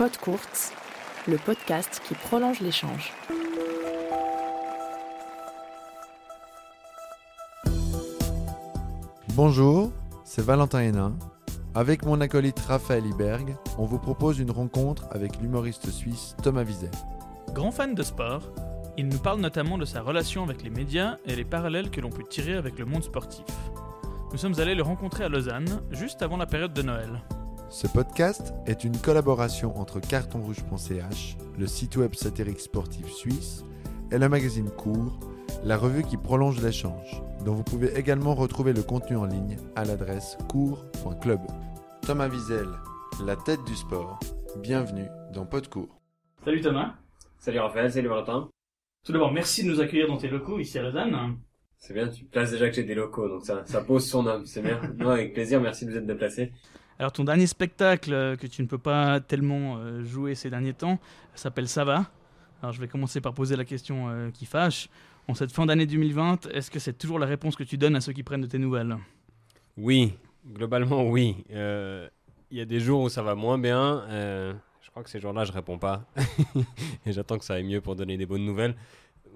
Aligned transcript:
Pod 0.00 0.16
Courts, 0.16 0.72
le 1.28 1.36
podcast 1.36 2.00
qui 2.08 2.14
prolonge 2.14 2.60
l'échange. 2.60 3.12
Bonjour, 9.34 9.92
c'est 10.24 10.42
Valentin 10.42 10.80
Hénin. 10.80 11.18
Avec 11.74 12.06
mon 12.06 12.18
acolyte 12.22 12.58
Raphaël 12.60 13.04
Iberg, 13.04 13.54
on 13.76 13.84
vous 13.84 13.98
propose 13.98 14.38
une 14.38 14.50
rencontre 14.50 15.06
avec 15.10 15.38
l'humoriste 15.38 15.90
suisse 15.90 16.34
Thomas 16.42 16.64
Wiesel. 16.64 16.90
Grand 17.52 17.70
fan 17.70 17.94
de 17.94 18.02
sport, 18.02 18.40
il 18.96 19.06
nous 19.06 19.18
parle 19.18 19.42
notamment 19.42 19.76
de 19.76 19.84
sa 19.84 20.00
relation 20.00 20.42
avec 20.42 20.62
les 20.62 20.70
médias 20.70 21.18
et 21.26 21.36
les 21.36 21.44
parallèles 21.44 21.90
que 21.90 22.00
l'on 22.00 22.08
peut 22.08 22.24
tirer 22.24 22.54
avec 22.54 22.78
le 22.78 22.86
monde 22.86 23.04
sportif. 23.04 23.44
Nous 24.32 24.38
sommes 24.38 24.58
allés 24.60 24.74
le 24.74 24.82
rencontrer 24.82 25.24
à 25.24 25.28
Lausanne, 25.28 25.82
juste 25.90 26.22
avant 26.22 26.38
la 26.38 26.46
période 26.46 26.72
de 26.72 26.80
Noël. 26.80 27.20
Ce 27.70 27.86
podcast 27.86 28.52
est 28.66 28.82
une 28.82 28.96
collaboration 28.96 29.78
entre 29.78 30.00
cartonrouge.ch, 30.00 31.36
le 31.56 31.66
site 31.68 31.96
web 31.98 32.16
satirique 32.16 32.58
sportif 32.58 33.06
suisse, 33.06 33.64
et 34.10 34.18
le 34.18 34.28
magazine 34.28 34.68
Cours, 34.70 35.20
la 35.62 35.76
revue 35.76 36.02
qui 36.02 36.16
prolonge 36.16 36.60
l'échange, 36.60 37.22
dont 37.44 37.54
vous 37.54 37.62
pouvez 37.62 37.96
également 37.96 38.34
retrouver 38.34 38.72
le 38.72 38.82
contenu 38.82 39.16
en 39.16 39.24
ligne 39.24 39.56
à 39.76 39.84
l'adresse 39.84 40.36
cours.club. 40.48 41.38
Thomas 42.02 42.28
Wiesel, 42.28 42.66
la 43.24 43.36
tête 43.36 43.62
du 43.64 43.76
sport. 43.76 44.18
Bienvenue 44.56 45.06
dans 45.32 45.46
Podcours. 45.46 46.00
Salut 46.44 46.62
Thomas. 46.62 46.94
Salut 47.38 47.60
Raphaël, 47.60 47.92
salut 47.92 48.08
Valentin. 48.08 48.50
Tout 49.04 49.12
d'abord, 49.12 49.30
merci 49.30 49.62
de 49.62 49.70
nous 49.70 49.80
accueillir 49.80 50.08
dans 50.08 50.16
tes 50.16 50.28
locaux 50.28 50.58
ici 50.58 50.76
à 50.76 50.82
Lausanne. 50.82 51.36
C'est 51.78 51.94
bien, 51.94 52.08
tu 52.08 52.24
places 52.24 52.50
déjà 52.50 52.68
que 52.68 52.74
j'ai 52.74 52.82
des 52.82 52.96
locaux, 52.96 53.28
donc 53.28 53.46
ça, 53.46 53.64
ça 53.64 53.80
pose 53.80 54.08
son 54.08 54.26
âme, 54.26 54.44
c'est 54.44 54.60
bien. 54.60 54.80
Non, 54.98 55.10
avec 55.10 55.34
plaisir, 55.34 55.60
merci 55.60 55.86
de 55.86 55.92
vous 55.92 55.98
être 55.98 56.06
déplacé. 56.06 56.52
Alors 57.00 57.12
ton 57.12 57.24
dernier 57.24 57.46
spectacle 57.46 58.12
euh, 58.12 58.36
que 58.36 58.46
tu 58.46 58.60
ne 58.60 58.66
peux 58.66 58.76
pas 58.76 59.20
tellement 59.20 59.78
euh, 59.78 60.04
jouer 60.04 60.34
ces 60.34 60.50
derniers 60.50 60.74
temps 60.74 60.98
s'appelle 61.34 61.66
Ça 61.66 61.82
va. 61.82 62.04
Alors 62.60 62.74
je 62.74 62.80
vais 62.80 62.88
commencer 62.88 63.22
par 63.22 63.32
poser 63.32 63.56
la 63.56 63.64
question 63.64 64.10
euh, 64.10 64.30
qui 64.30 64.44
fâche. 64.44 64.90
En 65.26 65.34
cette 65.34 65.50
fin 65.50 65.64
d'année 65.64 65.86
2020, 65.86 66.48
est-ce 66.48 66.70
que 66.70 66.78
c'est 66.78 66.92
toujours 66.92 67.18
la 67.18 67.24
réponse 67.24 67.56
que 67.56 67.64
tu 67.64 67.78
donnes 67.78 67.96
à 67.96 68.02
ceux 68.02 68.12
qui 68.12 68.22
prennent 68.22 68.42
de 68.42 68.46
tes 68.46 68.58
nouvelles? 68.58 68.98
Oui, 69.78 70.12
globalement 70.46 71.08
oui. 71.08 71.36
Il 71.48 72.58
y 72.58 72.60
a 72.60 72.64
des 72.66 72.80
jours 72.80 73.00
où 73.00 73.08
ça 73.08 73.22
va 73.22 73.34
moins 73.34 73.56
bien. 73.56 74.04
je 74.10 74.90
crois 74.90 75.02
que 75.02 75.08
ces 75.08 75.20
jours-là, 75.20 75.44
je 75.44 75.52
réponds 75.52 75.78
pas. 75.78 76.04
Et 77.06 77.12
j'attends 77.12 77.38
que 77.38 77.46
ça 77.46 77.54
aille 77.54 77.64
mieux 77.64 77.80
pour 77.80 77.96
donner 77.96 78.18
des 78.18 78.26
bonnes 78.26 78.44
nouvelles. 78.44 78.74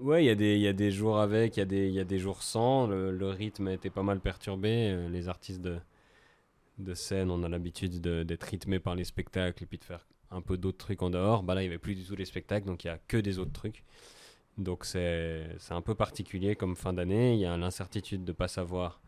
Ouais, 0.01 0.23
il 0.23 0.27
y, 0.27 0.29
a 0.29 0.35
des, 0.35 0.57
y 0.57 0.67
a 0.67 0.73
des 0.73 0.91
jours 0.91 1.17
avec, 1.17 1.57
il 1.57 1.61
y, 1.61 1.63
a 1.63 1.65
des, 1.65 1.89
y 1.89 1.99
a 1.99 2.03
des 2.03 2.19
jours 2.19 2.43
sans. 2.43 2.85
Le, 2.85 3.11
le 3.11 3.29
rythme 3.29 3.69
a 3.69 3.73
été 3.73 3.89
pas 3.89 4.03
mal 4.03 4.19
perturbé. 4.19 5.07
Les 5.09 5.29
artistes 5.29 5.61
de, 5.61 5.79
de 6.77 6.93
scène, 6.93 7.31
on 7.31 7.43
a 7.43 7.49
l'habitude 7.49 8.01
d'être 8.01 8.43
rythmé 8.43 8.79
par 8.79 8.95
les 8.95 9.03
spectacles 9.03 9.63
et 9.63 9.65
puis 9.65 9.77
de 9.77 9.83
faire 9.83 10.07
un 10.31 10.41
peu 10.41 10.57
d'autres 10.57 10.77
trucs 10.77 11.01
en 11.01 11.09
dehors. 11.09 11.43
Bah 11.43 11.55
là, 11.55 11.61
il 11.61 11.65
n'y 11.65 11.69
avait 11.69 11.79
plus 11.79 11.95
du 11.95 12.03
tout 12.03 12.15
les 12.15 12.25
spectacles, 12.25 12.67
donc 12.67 12.83
il 12.83 12.87
n'y 12.87 12.91
a 12.91 12.97
que 13.07 13.17
des 13.17 13.39
autres 13.39 13.53
trucs. 13.53 13.83
Donc 14.57 14.85
c'est 14.85 15.47
un 15.69 15.81
peu 15.81 15.95
particulier 15.95 16.55
comme 16.55 16.75
fin 16.75 16.93
d'année. 16.93 17.33
Il 17.33 17.39
y 17.39 17.45
a 17.45 17.57
l'incertitude 17.57 18.23
de 18.23 18.31
ne 18.31 18.35
pas 18.35 18.47
savoir 18.47 19.01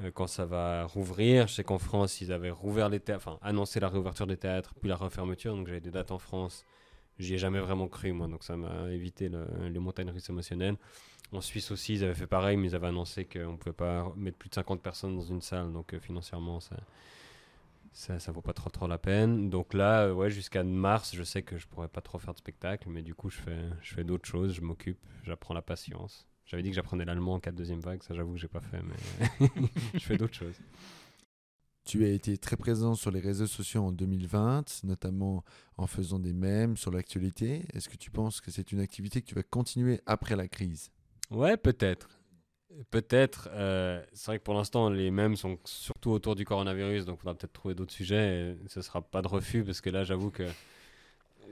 euh, 0.00 0.10
quand 0.12 0.26
ça 0.26 0.46
va 0.46 0.84
rouvrir. 0.84 1.48
Je 1.48 1.54
sais 1.54 1.64
qu'en 1.64 1.78
France, 1.78 2.20
ils 2.20 2.32
avaient 2.32 2.50
rouvert 2.50 2.88
les 2.88 3.00
théâtres, 3.00 3.38
annoncé 3.42 3.80
la 3.80 3.88
réouverture 3.88 4.26
des 4.26 4.36
théâtres, 4.36 4.74
puis 4.80 4.88
la 4.88 4.96
refermeture. 4.96 5.54
Donc 5.56 5.66
j'avais 5.66 5.80
des 5.80 5.90
dates 5.90 6.10
en 6.12 6.18
France. 6.18 6.64
J'y 7.18 7.34
ai 7.34 7.38
jamais 7.38 7.60
vraiment 7.60 7.88
cru, 7.88 8.12
moi. 8.12 8.28
Donc 8.28 8.44
ça 8.44 8.56
m'a 8.56 8.90
évité 8.90 9.30
les 9.70 9.78
montagnes 9.78 10.10
russes 10.10 10.28
émotionnelles. 10.28 10.76
En 11.32 11.40
Suisse 11.40 11.70
aussi, 11.70 11.94
ils 11.94 12.04
avaient 12.04 12.14
fait 12.14 12.26
pareil, 12.26 12.56
mais 12.56 12.68
ils 12.68 12.74
avaient 12.74 12.86
annoncé 12.86 13.24
qu'on 13.26 13.52
ne 13.52 13.56
pouvait 13.56 13.74
pas 13.74 14.12
mettre 14.16 14.38
plus 14.38 14.48
de 14.48 14.54
50 14.54 14.80
personnes 14.80 15.16
dans 15.16 15.24
une 15.24 15.42
salle. 15.42 15.72
Donc 15.72 15.92
euh, 15.92 16.00
financièrement, 16.00 16.58
ça, 16.60 16.76
ça, 17.92 18.18
ça 18.18 18.32
vaut 18.32 18.40
pas 18.40 18.54
trop, 18.54 18.70
trop 18.70 18.86
la 18.86 18.96
peine. 18.96 19.50
Donc 19.50 19.74
là, 19.74 20.06
euh, 20.06 20.14
ouais, 20.14 20.30
jusqu'à 20.30 20.64
mars, 20.64 21.14
je 21.14 21.22
sais 21.22 21.42
que 21.42 21.58
je 21.58 21.66
pourrais 21.66 21.88
pas 21.88 22.00
trop 22.00 22.18
faire 22.18 22.32
de 22.32 22.38
spectacle, 22.38 22.88
mais 22.88 23.02
du 23.02 23.14
coup, 23.14 23.28
je 23.28 23.36
fais, 23.36 23.60
je 23.82 23.94
fais 23.94 24.04
d'autres 24.04 24.26
choses, 24.26 24.54
je 24.54 24.62
m'occupe, 24.62 24.98
j'apprends 25.24 25.54
la 25.54 25.62
patience. 25.62 26.26
J'avais 26.46 26.62
dit 26.62 26.70
que 26.70 26.76
j'apprenais 26.76 27.04
l'allemand 27.04 27.34
en 27.34 27.40
4 27.40 27.54
deuxième 27.54 27.80
vague, 27.80 28.02
ça 28.02 28.14
j'avoue 28.14 28.32
que 28.32 28.38
j'ai 28.38 28.48
pas 28.48 28.62
fait, 28.62 28.80
mais 28.82 29.48
je 29.94 29.98
fais 29.98 30.16
d'autres 30.16 30.34
choses. 30.34 30.58
Tu 31.88 32.04
as 32.04 32.10
été 32.10 32.36
très 32.36 32.58
présent 32.58 32.94
sur 32.94 33.10
les 33.10 33.18
réseaux 33.18 33.46
sociaux 33.46 33.82
en 33.82 33.92
2020, 33.92 34.84
notamment 34.84 35.42
en 35.78 35.86
faisant 35.86 36.18
des 36.18 36.34
mèmes 36.34 36.76
sur 36.76 36.90
l'actualité. 36.90 37.64
Est-ce 37.72 37.88
que 37.88 37.96
tu 37.96 38.10
penses 38.10 38.42
que 38.42 38.50
c'est 38.50 38.72
une 38.72 38.80
activité 38.80 39.22
que 39.22 39.26
tu 39.26 39.34
vas 39.34 39.42
continuer 39.42 40.02
après 40.04 40.36
la 40.36 40.48
crise? 40.48 40.90
Ouais, 41.30 41.56
peut-être. 41.56 42.10
Peut-être. 42.90 43.48
Euh, 43.52 44.04
c'est 44.12 44.26
vrai 44.26 44.38
que 44.38 44.44
pour 44.44 44.52
l'instant, 44.52 44.90
les 44.90 45.10
mêmes 45.10 45.34
sont 45.34 45.58
surtout 45.64 46.10
autour 46.10 46.36
du 46.36 46.44
coronavirus, 46.44 47.06
donc 47.06 47.16
il 47.16 47.20
faudra 47.20 47.34
peut-être 47.34 47.54
trouver 47.54 47.74
d'autres 47.74 47.94
sujets. 47.94 48.50
Et 48.50 48.68
ce 48.68 48.82
sera 48.82 49.00
pas 49.00 49.22
de 49.22 49.28
refus, 49.28 49.64
parce 49.64 49.80
que 49.80 49.88
là, 49.88 50.04
j'avoue 50.04 50.30
que 50.30 50.46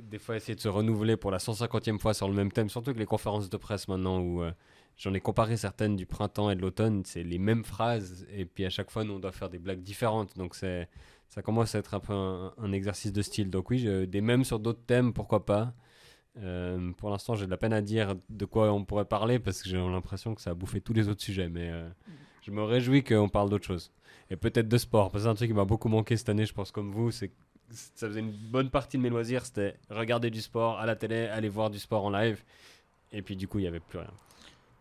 des 0.02 0.18
fois, 0.18 0.36
essayer 0.36 0.54
de 0.54 0.60
se 0.60 0.68
renouveler 0.68 1.16
pour 1.16 1.30
la 1.30 1.38
150e 1.38 1.98
fois 1.98 2.12
sur 2.12 2.28
le 2.28 2.34
même 2.34 2.52
thème, 2.52 2.68
surtout 2.68 2.92
que 2.92 2.98
les 2.98 3.06
conférences 3.06 3.48
de 3.48 3.56
presse 3.56 3.88
maintenant, 3.88 4.20
où 4.20 4.42
euh, 4.42 4.52
j'en 4.96 5.14
ai 5.14 5.20
comparé 5.20 5.56
certaines 5.56 5.96
du 5.96 6.06
printemps 6.06 6.50
et 6.50 6.56
de 6.56 6.62
l'automne, 6.62 7.02
c'est 7.04 7.22
les 7.22 7.38
mêmes 7.38 7.64
phrases, 7.64 8.26
et 8.30 8.44
puis 8.44 8.64
à 8.64 8.70
chaque 8.70 8.90
fois, 8.90 9.04
nous, 9.04 9.14
on 9.14 9.18
doit 9.18 9.32
faire 9.32 9.50
des 9.50 9.58
blagues 9.58 9.82
différentes. 9.82 10.36
Donc 10.36 10.54
c'est 10.54 10.88
ça 11.28 11.42
commence 11.42 11.74
à 11.74 11.78
être 11.78 11.94
un 11.94 12.00
peu 12.00 12.12
un, 12.12 12.72
exercice 12.72 13.12
de 13.12 13.22
style. 13.22 13.50
Donc 13.50 13.70
oui, 13.70 14.06
des 14.06 14.20
mêmes 14.20 14.44
sur 14.44 14.58
d'autres 14.58 14.84
thèmes, 14.86 15.12
pourquoi 15.12 15.44
pas. 15.44 15.74
Euh, 16.38 16.92
pour 16.92 17.10
l'instant, 17.10 17.34
j'ai 17.34 17.46
de 17.46 17.50
la 17.50 17.56
peine 17.56 17.72
à 17.72 17.80
dire 17.80 18.14
de 18.28 18.44
quoi 18.44 18.72
on 18.72 18.84
pourrait 18.84 19.06
parler 19.06 19.38
parce 19.38 19.62
que 19.62 19.68
j'ai 19.68 19.76
l'impression 19.76 20.34
que 20.34 20.42
ça 20.42 20.50
a 20.50 20.54
bouffé 20.54 20.80
tous 20.80 20.92
les 20.92 21.08
autres 21.08 21.22
sujets. 21.22 21.48
Mais 21.48 21.70
euh, 21.70 21.88
je 22.42 22.50
me 22.50 22.62
réjouis 22.62 23.02
qu'on 23.02 23.28
parle 23.28 23.50
d'autre 23.50 23.64
chose. 23.64 23.92
Et 24.30 24.36
peut-être 24.36 24.68
de 24.68 24.78
sport. 24.78 25.10
Parce 25.10 25.24
que 25.24 25.28
c'est 25.28 25.32
un 25.32 25.34
truc 25.34 25.48
qui 25.48 25.54
m'a 25.54 25.64
beaucoup 25.64 25.88
manqué 25.88 26.16
cette 26.16 26.28
année, 26.28 26.46
je 26.46 26.52
pense, 26.52 26.70
comme 26.70 26.90
vous. 26.92 27.10
C'est 27.10 27.32
ça 27.70 28.06
faisait 28.06 28.20
une 28.20 28.30
bonne 28.30 28.70
partie 28.70 28.96
de 28.96 29.02
mes 29.02 29.08
loisirs. 29.08 29.44
C'était 29.44 29.76
regarder 29.90 30.30
du 30.30 30.40
sport 30.40 30.78
à 30.78 30.86
la 30.86 30.94
télé, 30.94 31.26
aller 31.26 31.48
voir 31.48 31.70
du 31.70 31.78
sport 31.78 32.04
en 32.04 32.10
live. 32.10 32.44
Et 33.12 33.22
puis, 33.22 33.34
du 33.34 33.48
coup, 33.48 33.58
il 33.58 33.62
n'y 33.62 33.68
avait 33.68 33.80
plus 33.80 33.98
rien. 33.98 34.12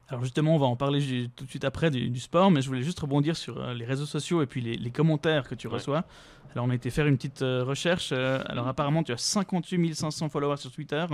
Alors 0.10 0.24
justement, 0.24 0.56
on 0.56 0.60
va 0.60 0.68
en 0.68 0.76
parler 0.76 1.30
tout 1.36 1.46
de 1.46 1.50
suite 1.50 1.64
après 1.64 1.90
du, 1.90 2.20
sport, 2.20 2.52
mais 2.52 2.62
je 2.62 2.68
voulais 2.68 2.84
juste 2.84 3.00
rebondir 3.00 3.36
sur 3.36 3.60
euh, 3.60 3.74
les 3.74 3.86
réseaux 3.86 4.06
sociaux 4.06 4.42
et 4.44 4.46
puis 4.46 4.62
les, 4.62 4.92
commentaires 4.92 5.48
que 5.48 5.56
tu 5.56 5.68
reçois. 5.68 6.06
Alors 6.54 6.66
on 6.66 6.70
a 6.70 6.76
été 6.76 6.90
faire 6.92 7.08
une 7.08 7.18
petite 7.18 7.42
euh, 7.42 7.64
recherche. 7.64 8.10
Euh, 8.12 8.40
alors 8.46 8.68
apparemment, 8.68 9.04
tu 9.04 9.12
as 9.12 9.18
58 9.18 9.96
500 9.96 10.30
followers 10.30 10.58
sur 10.58 10.72
Twitter, 10.72 11.06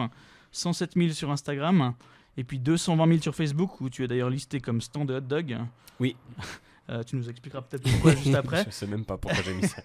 107 0.51 0.93
000 0.95 1.09
sur 1.11 1.31
Instagram, 1.31 1.93
et 2.35 2.43
puis 2.43 2.59
220 2.59 3.07
000 3.07 3.21
sur 3.21 3.33
Facebook, 3.33 3.79
où 3.79 3.89
tu 3.89 4.03
es 4.03 4.07
d'ailleurs 4.07 4.29
listé 4.29 4.59
comme 4.59 4.81
stand 4.81 5.07
de 5.07 5.15
hot 5.15 5.21
dog. 5.21 5.57
Oui. 5.99 6.17
tu 7.07 7.15
nous 7.15 7.29
expliqueras 7.29 7.61
peut-être 7.61 7.89
pourquoi 7.89 8.13
juste 8.13 8.35
après. 8.35 8.65
je 8.65 8.71
sais 8.71 8.87
même 8.87 9.05
pas 9.05 9.17
pourquoi 9.17 9.41
j'ai 9.41 9.53
mis 9.53 9.67
ça. 9.67 9.81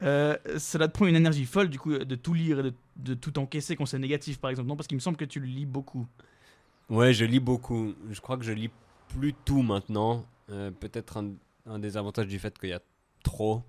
cela 0.58 0.88
te 0.88 0.92
prend 0.94 1.06
une 1.06 1.16
énergie 1.16 1.44
folle 1.44 1.68
du 1.68 1.78
coup 1.78 1.98
de 1.98 2.14
tout 2.14 2.32
lire 2.32 2.60
et 2.60 2.62
de, 2.62 2.74
de 2.96 3.14
tout 3.14 3.38
encaisser 3.38 3.76
quand 3.76 3.84
c'est 3.84 3.98
négatif 3.98 4.40
par 4.40 4.50
exemple. 4.50 4.68
Non, 4.68 4.76
parce 4.76 4.86
qu'il 4.86 4.96
me 4.96 5.02
semble 5.02 5.18
que 5.18 5.26
tu 5.26 5.38
le 5.38 5.46
lis 5.46 5.66
beaucoup. 5.66 6.08
Ouais, 6.90 7.12
je 7.12 7.24
lis 7.24 7.40
beaucoup. 7.40 7.94
Je 8.10 8.20
crois 8.20 8.36
que 8.36 8.44
je 8.44 8.52
lis 8.52 8.70
plus 9.08 9.34
tout 9.44 9.62
maintenant. 9.62 10.26
Euh, 10.50 10.70
peut-être 10.70 11.22
un, 11.66 11.78
des 11.78 11.96
avantages 11.96 12.26
du 12.26 12.38
fait 12.38 12.58
qu'il 12.58 12.70
y 12.70 12.74
a 12.74 12.82
trop, 13.22 13.62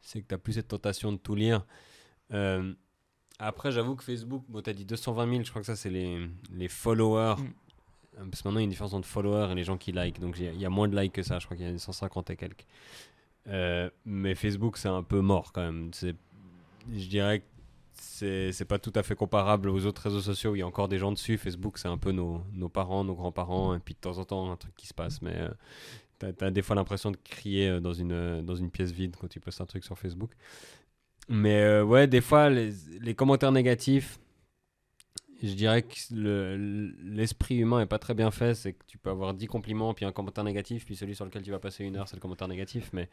c'est 0.00 0.20
que 0.20 0.28
tu 0.28 0.34
n'as 0.34 0.38
plus 0.38 0.54
cette 0.54 0.68
tentation 0.68 1.12
de 1.12 1.16
tout 1.16 1.34
lire. 1.34 1.64
Euh, 2.32 2.72
après, 3.38 3.72
j'avoue 3.72 3.96
que 3.96 4.04
Facebook, 4.04 4.44
bon, 4.48 4.62
tu 4.62 4.70
as 4.70 4.74
dit 4.74 4.84
220 4.84 5.30
000, 5.30 5.42
je 5.44 5.50
crois 5.50 5.62
que 5.62 5.66
ça, 5.66 5.76
c'est 5.76 5.90
les, 5.90 6.28
les 6.52 6.68
followers. 6.68 7.36
Mm. 7.38 7.46
Euh, 8.18 8.24
parce 8.30 8.42
que 8.42 8.48
maintenant, 8.48 8.60
il 8.60 8.62
y 8.62 8.64
a 8.64 8.64
une 8.64 8.70
différence 8.70 8.92
entre 8.92 9.08
followers 9.08 9.50
et 9.50 9.54
les 9.54 9.64
gens 9.64 9.78
qui 9.78 9.90
like. 9.90 10.20
Donc, 10.20 10.38
il 10.38 10.54
y, 10.60 10.66
a 10.66 10.70
moins 10.70 10.86
de 10.86 10.98
likes 10.98 11.14
que 11.14 11.22
ça. 11.22 11.38
Je 11.38 11.46
crois 11.46 11.56
qu'il 11.56 11.66
y 11.66 11.74
a 11.74 11.78
150 11.78 12.30
et 12.30 12.36
quelques. 12.36 12.66
mais 14.04 14.34
Facebook, 14.34 14.76
c'est 14.76 14.88
un 14.88 15.02
peu 15.02 15.20
mort 15.20 15.52
quand 15.52 15.62
même. 15.62 15.90
Je 15.94 17.08
dirais 17.08 17.40
que 17.40 17.44
c'est 17.94 18.64
pas 18.64 18.78
tout 18.78 18.92
à 18.94 19.02
fait 19.02 19.14
comparable 19.14 19.68
aux 19.68 19.86
autres 19.86 20.02
réseaux 20.02 20.20
sociaux 20.20 20.52
où 20.52 20.56
il 20.56 20.60
y 20.60 20.62
a 20.62 20.66
encore 20.66 20.88
des 20.88 20.98
gens 20.98 21.12
dessus. 21.12 21.38
Facebook, 21.38 21.78
c'est 21.78 21.88
un 21.88 21.98
peu 21.98 22.12
nos, 22.12 22.42
nos, 22.52 22.68
parents, 22.68 23.04
nos 23.04 23.14
grands-parents, 23.14 23.74
et 23.74 23.78
puis 23.78 23.94
de 23.94 24.00
temps 24.00 24.18
en 24.18 24.24
temps, 24.24 24.50
un 24.50 24.56
truc 24.56 24.74
qui 24.76 24.86
se 24.86 24.94
passe. 24.94 25.22
Mais 25.22 25.34
euh, 25.36 26.32
tu 26.32 26.44
as, 26.44 26.50
des 26.50 26.62
fois 26.62 26.76
l'impression 26.76 27.10
de 27.10 27.16
crier 27.16 27.68
euh, 27.68 27.80
dans 27.80 27.92
une, 27.92 28.12
euh, 28.12 28.42
dans 28.42 28.54
une 28.54 28.70
pièce 28.70 28.92
vide 28.92 29.16
quand 29.20 29.28
tu 29.28 29.40
postes 29.40 29.60
un 29.60 29.66
truc 29.66 29.84
sur 29.84 29.98
Facebook. 29.98 30.30
Mais 31.28 31.80
ouais, 31.80 32.06
des 32.06 32.20
fois, 32.20 32.50
les, 32.50 32.72
les, 33.00 33.14
commentaires 33.14 33.52
négatifs, 33.52 34.18
je 35.42 35.54
dirais 35.54 35.82
que 35.82 35.94
l'esprit 37.04 37.56
humain 37.56 37.80
est 37.80 37.86
pas 37.86 37.98
très 37.98 38.14
bien 38.14 38.30
fait. 38.30 38.54
C'est 38.54 38.72
que 38.72 38.84
tu 38.86 38.98
peux 38.98 39.10
avoir 39.10 39.32
10 39.32 39.46
compliments, 39.46 39.94
puis 39.94 40.04
un 40.04 40.12
commentaire 40.12 40.44
négatif, 40.44 40.84
puis 40.84 40.96
celui 40.96 41.14
sur 41.14 41.24
lequel 41.24 41.42
tu 41.42 41.50
vas 41.50 41.60
passer 41.60 41.84
une 41.84 41.96
heure, 41.96 42.08
c'est 42.08 42.16
le 42.16 42.20
commentaire 42.20 42.48
négatif. 42.48 42.90
Mais 42.92 43.08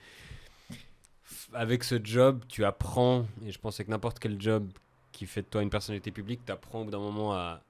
avec 1.54 1.84
ce 1.84 2.00
job, 2.04 2.44
tu 2.48 2.66
apprends, 2.66 3.26
et 3.46 3.52
je 3.52 3.60
pense 3.60 3.78
que 3.78 3.90
n'importe 3.90 4.20
quel 4.20 4.40
job 4.40 4.72
qui 5.12 5.26
fait 5.26 5.42
de 5.42 5.48
toi 5.48 5.62
une 5.62 5.70
personnalité 5.70 6.12
publique, 6.12 6.42
tu 6.46 6.52
apprends 6.52 6.82
au 6.82 6.86
bout 6.86 6.92
d'un 6.92 7.00
moment 7.00 7.34
à, 7.34 7.62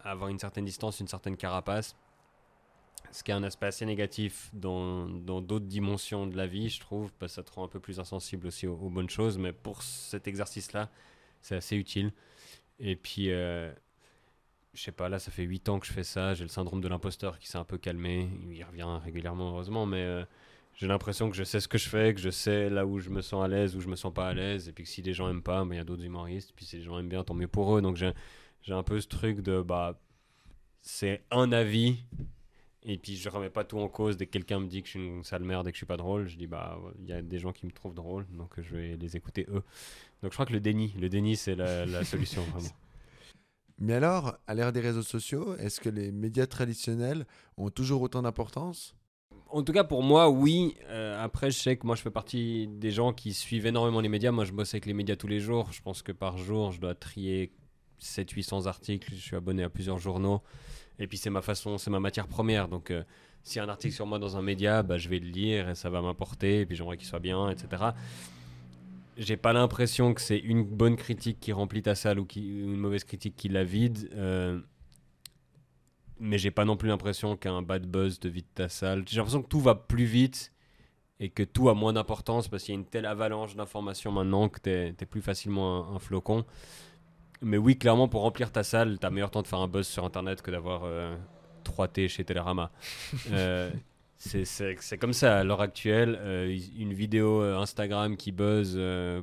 avoir 0.00 0.30
une 0.30 0.38
certaine 0.38 0.64
distance, 0.64 1.00
une 1.00 1.08
certaine 1.08 1.36
carapace. 1.36 1.96
Ce 3.10 3.22
qui 3.22 3.30
est 3.30 3.34
un 3.34 3.42
aspect 3.42 3.66
assez 3.66 3.86
négatif 3.86 4.50
dans 4.52 5.06
d'autres 5.06 5.66
dimensions 5.66 6.26
de 6.26 6.36
la 6.36 6.46
vie, 6.46 6.68
je 6.68 6.80
trouve, 6.80 7.12
parce 7.14 7.32
que 7.32 7.36
ça 7.36 7.42
te 7.42 7.52
rend 7.52 7.64
un 7.64 7.68
peu 7.68 7.80
plus 7.80 8.00
insensible 8.00 8.46
aussi 8.46 8.66
aux, 8.66 8.76
bonnes 8.76 9.08
choses. 9.08 9.38
Mais 9.38 9.52
pour 9.52 9.82
cet 9.82 10.28
exercice-là, 10.28 10.90
c'est 11.40 11.56
assez 11.56 11.76
utile. 11.76 12.12
Et 12.78 12.96
puis, 12.96 13.30
euh, 13.30 13.72
je 14.74 14.82
sais 14.82 14.92
pas, 14.92 15.08
là, 15.08 15.18
ça 15.18 15.30
fait 15.30 15.42
8 15.42 15.68
ans 15.70 15.78
que 15.78 15.86
je 15.86 15.92
fais 15.92 16.04
ça. 16.04 16.34
J'ai 16.34 16.44
le 16.44 16.50
syndrome 16.50 16.80
de 16.80 16.88
l'imposteur 16.88 17.38
qui 17.38 17.48
s'est 17.48 17.58
un 17.58 17.64
peu 17.64 17.78
calmé. 17.78 18.28
Il 18.50 18.62
revient 18.62 18.86
régulièrement, 19.02 19.50
heureusement, 19.50 19.86
mais. 19.86 20.02
Euh, 20.02 20.24
j'ai 20.78 20.86
l'impression 20.86 21.28
que 21.28 21.34
je 21.34 21.42
sais 21.42 21.58
ce 21.58 21.66
que 21.66 21.76
je 21.76 21.88
fais, 21.88 22.14
que 22.14 22.20
je 22.20 22.30
sais 22.30 22.70
là 22.70 22.86
où 22.86 23.00
je 23.00 23.10
me 23.10 23.20
sens 23.20 23.44
à 23.44 23.48
l'aise, 23.48 23.74
où 23.74 23.80
je 23.80 23.88
me 23.88 23.96
sens 23.96 24.14
pas 24.14 24.28
à 24.28 24.32
l'aise, 24.32 24.68
et 24.68 24.72
puis 24.72 24.84
que 24.84 24.90
si 24.90 25.02
les 25.02 25.12
gens 25.12 25.28
aiment 25.28 25.42
pas, 25.42 25.64
ben, 25.64 25.74
il 25.74 25.76
y 25.76 25.80
a 25.80 25.84
d'autres 25.84 26.04
humoristes, 26.04 26.52
puis 26.54 26.64
si 26.64 26.76
les 26.76 26.82
gens 26.84 26.98
aiment 27.00 27.08
bien, 27.08 27.24
tant 27.24 27.34
mieux 27.34 27.48
pour 27.48 27.76
eux. 27.76 27.82
Donc 27.82 27.96
j'ai 27.96 28.12
j'ai 28.62 28.74
un 28.74 28.84
peu 28.84 29.00
ce 29.00 29.08
truc 29.08 29.40
de 29.40 29.60
bah 29.60 30.00
c'est 30.80 31.24
un 31.32 31.50
avis 31.50 32.04
et 32.84 32.96
puis 32.96 33.16
je 33.16 33.28
remets 33.28 33.50
pas 33.50 33.64
tout 33.64 33.78
en 33.80 33.88
cause. 33.88 34.16
Dès 34.16 34.26
que 34.26 34.30
quelqu'un 34.30 34.60
me 34.60 34.68
dit 34.68 34.82
que 34.82 34.86
je 34.86 34.92
suis 34.92 35.04
une 35.04 35.24
sale 35.24 35.42
merde 35.42 35.66
et 35.66 35.72
que 35.72 35.76
je 35.76 35.80
suis 35.80 35.86
pas 35.86 35.96
drôle 35.96 36.28
je 36.28 36.36
dis 36.36 36.46
bah 36.46 36.78
il 37.00 37.06
y 37.08 37.12
a 37.12 37.22
des 37.22 37.38
gens 37.40 37.52
qui 37.52 37.66
me 37.66 37.72
trouvent 37.72 37.94
drôle 37.94 38.26
donc 38.30 38.52
je 38.60 38.76
vais 38.76 38.96
les 38.96 39.16
écouter 39.16 39.46
eux. 39.48 39.64
Donc 40.22 40.30
je 40.30 40.36
crois 40.36 40.46
que 40.46 40.52
le 40.52 40.60
déni 40.60 40.94
le 41.00 41.08
déni 41.08 41.36
c'est 41.36 41.56
la, 41.56 41.86
la 41.86 42.04
solution 42.04 42.42
vraiment. 42.52 42.70
Mais 43.80 43.94
alors, 43.94 44.36
à 44.48 44.54
l'ère 44.54 44.72
des 44.72 44.80
réseaux 44.80 45.04
sociaux, 45.04 45.54
est-ce 45.56 45.80
que 45.80 45.88
les 45.88 46.10
médias 46.10 46.46
traditionnels 46.46 47.26
ont 47.56 47.70
toujours 47.70 48.02
autant 48.02 48.22
d'importance? 48.22 48.97
En 49.50 49.62
tout 49.62 49.72
cas, 49.72 49.84
pour 49.84 50.02
moi, 50.02 50.28
oui. 50.28 50.76
Euh, 50.88 51.22
après, 51.22 51.50
je 51.50 51.58
sais 51.58 51.76
que 51.76 51.86
moi, 51.86 51.96
je 51.96 52.02
fais 52.02 52.10
partie 52.10 52.68
des 52.68 52.90
gens 52.90 53.12
qui 53.12 53.32
suivent 53.32 53.66
énormément 53.66 54.00
les 54.00 54.10
médias. 54.10 54.30
Moi, 54.30 54.44
je 54.44 54.52
bosse 54.52 54.74
avec 54.74 54.84
les 54.84 54.92
médias 54.92 55.16
tous 55.16 55.26
les 55.26 55.40
jours. 55.40 55.72
Je 55.72 55.80
pense 55.80 56.02
que 56.02 56.12
par 56.12 56.36
jour, 56.36 56.72
je 56.72 56.80
dois 56.80 56.94
trier 56.94 57.52
700-800 58.00 58.66
articles. 58.66 59.10
Je 59.14 59.20
suis 59.20 59.36
abonné 59.36 59.62
à 59.62 59.70
plusieurs 59.70 59.98
journaux. 59.98 60.42
Et 60.98 61.06
puis, 61.06 61.16
c'est 61.16 61.30
ma 61.30 61.40
façon, 61.40 61.78
c'est 61.78 61.90
ma 61.90 62.00
matière 62.00 62.26
première. 62.26 62.68
Donc, 62.68 62.90
euh, 62.90 63.02
s'il 63.42 63.56
y 63.56 63.60
a 63.60 63.64
un 63.64 63.70
article 63.70 63.94
sur 63.94 64.04
moi 64.04 64.18
dans 64.18 64.36
un 64.36 64.42
média, 64.42 64.82
bah, 64.82 64.98
je 64.98 65.08
vais 65.08 65.18
le 65.18 65.28
lire 65.28 65.70
et 65.70 65.74
ça 65.74 65.88
va 65.88 66.02
m'importer. 66.02 66.60
Et 66.60 66.66
puis, 66.66 66.76
j'aimerais 66.76 66.98
qu'il 66.98 67.06
soit 67.06 67.18
bien, 67.18 67.48
etc. 67.48 67.84
J'ai 69.16 69.38
pas 69.38 69.54
l'impression 69.54 70.12
que 70.12 70.20
c'est 70.20 70.38
une 70.38 70.62
bonne 70.62 70.96
critique 70.96 71.40
qui 71.40 71.52
remplit 71.52 71.82
ta 71.82 71.94
salle 71.94 72.20
ou 72.20 72.26
une 72.36 72.76
mauvaise 72.76 73.04
critique 73.04 73.34
qui 73.34 73.48
la 73.48 73.64
vide. 73.64 74.10
Euh, 74.14 74.60
mais 76.20 76.38
j'ai 76.38 76.50
pas 76.50 76.64
non 76.64 76.76
plus 76.76 76.88
l'impression 76.88 77.36
qu'un 77.36 77.62
bad 77.62 77.86
buzz 77.86 78.18
te 78.18 78.28
vide 78.28 78.46
ta 78.54 78.68
salle. 78.68 79.04
J'ai 79.06 79.16
l'impression 79.16 79.42
que 79.42 79.48
tout 79.48 79.60
va 79.60 79.74
plus 79.74 80.04
vite 80.04 80.52
et 81.20 81.30
que 81.30 81.42
tout 81.42 81.68
a 81.68 81.74
moins 81.74 81.92
d'importance 81.92 82.48
parce 82.48 82.62
qu'il 82.64 82.74
y 82.74 82.76
a 82.76 82.80
une 82.80 82.86
telle 82.86 83.06
avalanche 83.06 83.56
d'informations 83.56 84.12
maintenant 84.12 84.48
que 84.48 84.60
t'es 84.60 84.94
es 85.00 85.06
plus 85.06 85.22
facilement 85.22 85.90
un, 85.92 85.96
un 85.96 85.98
flocon. 85.98 86.44
Mais 87.40 87.56
oui, 87.56 87.76
clairement, 87.78 88.08
pour 88.08 88.22
remplir 88.22 88.50
ta 88.50 88.64
salle, 88.64 88.98
t'as 88.98 89.10
meilleur 89.10 89.30
temps 89.30 89.42
de 89.42 89.46
faire 89.46 89.60
un 89.60 89.68
buzz 89.68 89.86
sur 89.86 90.04
internet 90.04 90.42
que 90.42 90.50
d'avoir 90.50 90.82
euh, 90.84 91.16
3T 91.64 92.08
chez 92.08 92.24
Télérama. 92.24 92.70
Euh, 93.32 93.70
c'est 94.16 94.98
comme 94.98 95.12
ça 95.12 95.38
à 95.38 95.44
l'heure 95.44 95.60
actuelle. 95.60 96.18
euh, 96.20 96.58
une 96.76 96.92
vidéo 96.92 97.40
euh, 97.40 97.56
Instagram 97.56 98.16
qui 98.16 98.32
buzz, 98.32 98.74
euh, 98.76 99.22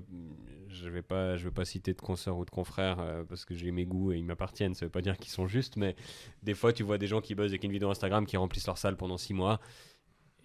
je 0.76 0.90
vais 0.90 1.02
pas, 1.02 1.38
je 1.38 1.46
vais 1.46 1.52
pas 1.54 1.66
citer 1.66 1.94
de 1.94 2.02
consoeurs 2.02 2.38
ou 2.38 2.46
de 2.46 2.50
confrères 2.50 3.00
euh, 3.00 3.24
parce 3.24 3.46
que 3.46 3.56
j'ai 3.56 3.72
mes 3.72 3.86
goûts 3.86 4.12
et 4.12 4.18
ils 4.18 4.26
m'appartiennent. 4.26 4.76
Ça 4.76 4.86
veut 4.86 4.92
pas 4.92 5.02
dire 5.02 5.18
qu'ils 5.18 5.32
sont 5.32 5.48
justes, 5.48 5.78
mais 5.78 5.96
des 6.44 6.54
fois 6.54 6.74
tu 6.74 6.84
vois 6.84 6.98
des 6.98 7.08
gens 7.08 7.22
qui 7.22 7.36
buzzent 7.36 7.52
avec 7.52 7.64
une 7.64 7.72
vidéo 7.72 7.90
Instagram 7.90 8.26
qui 8.26 8.38
remplissent 8.38 8.68
leur 8.68 8.78
salle 8.78 8.98
pendant 8.98 9.18
6 9.18 9.34
mois. 9.34 9.60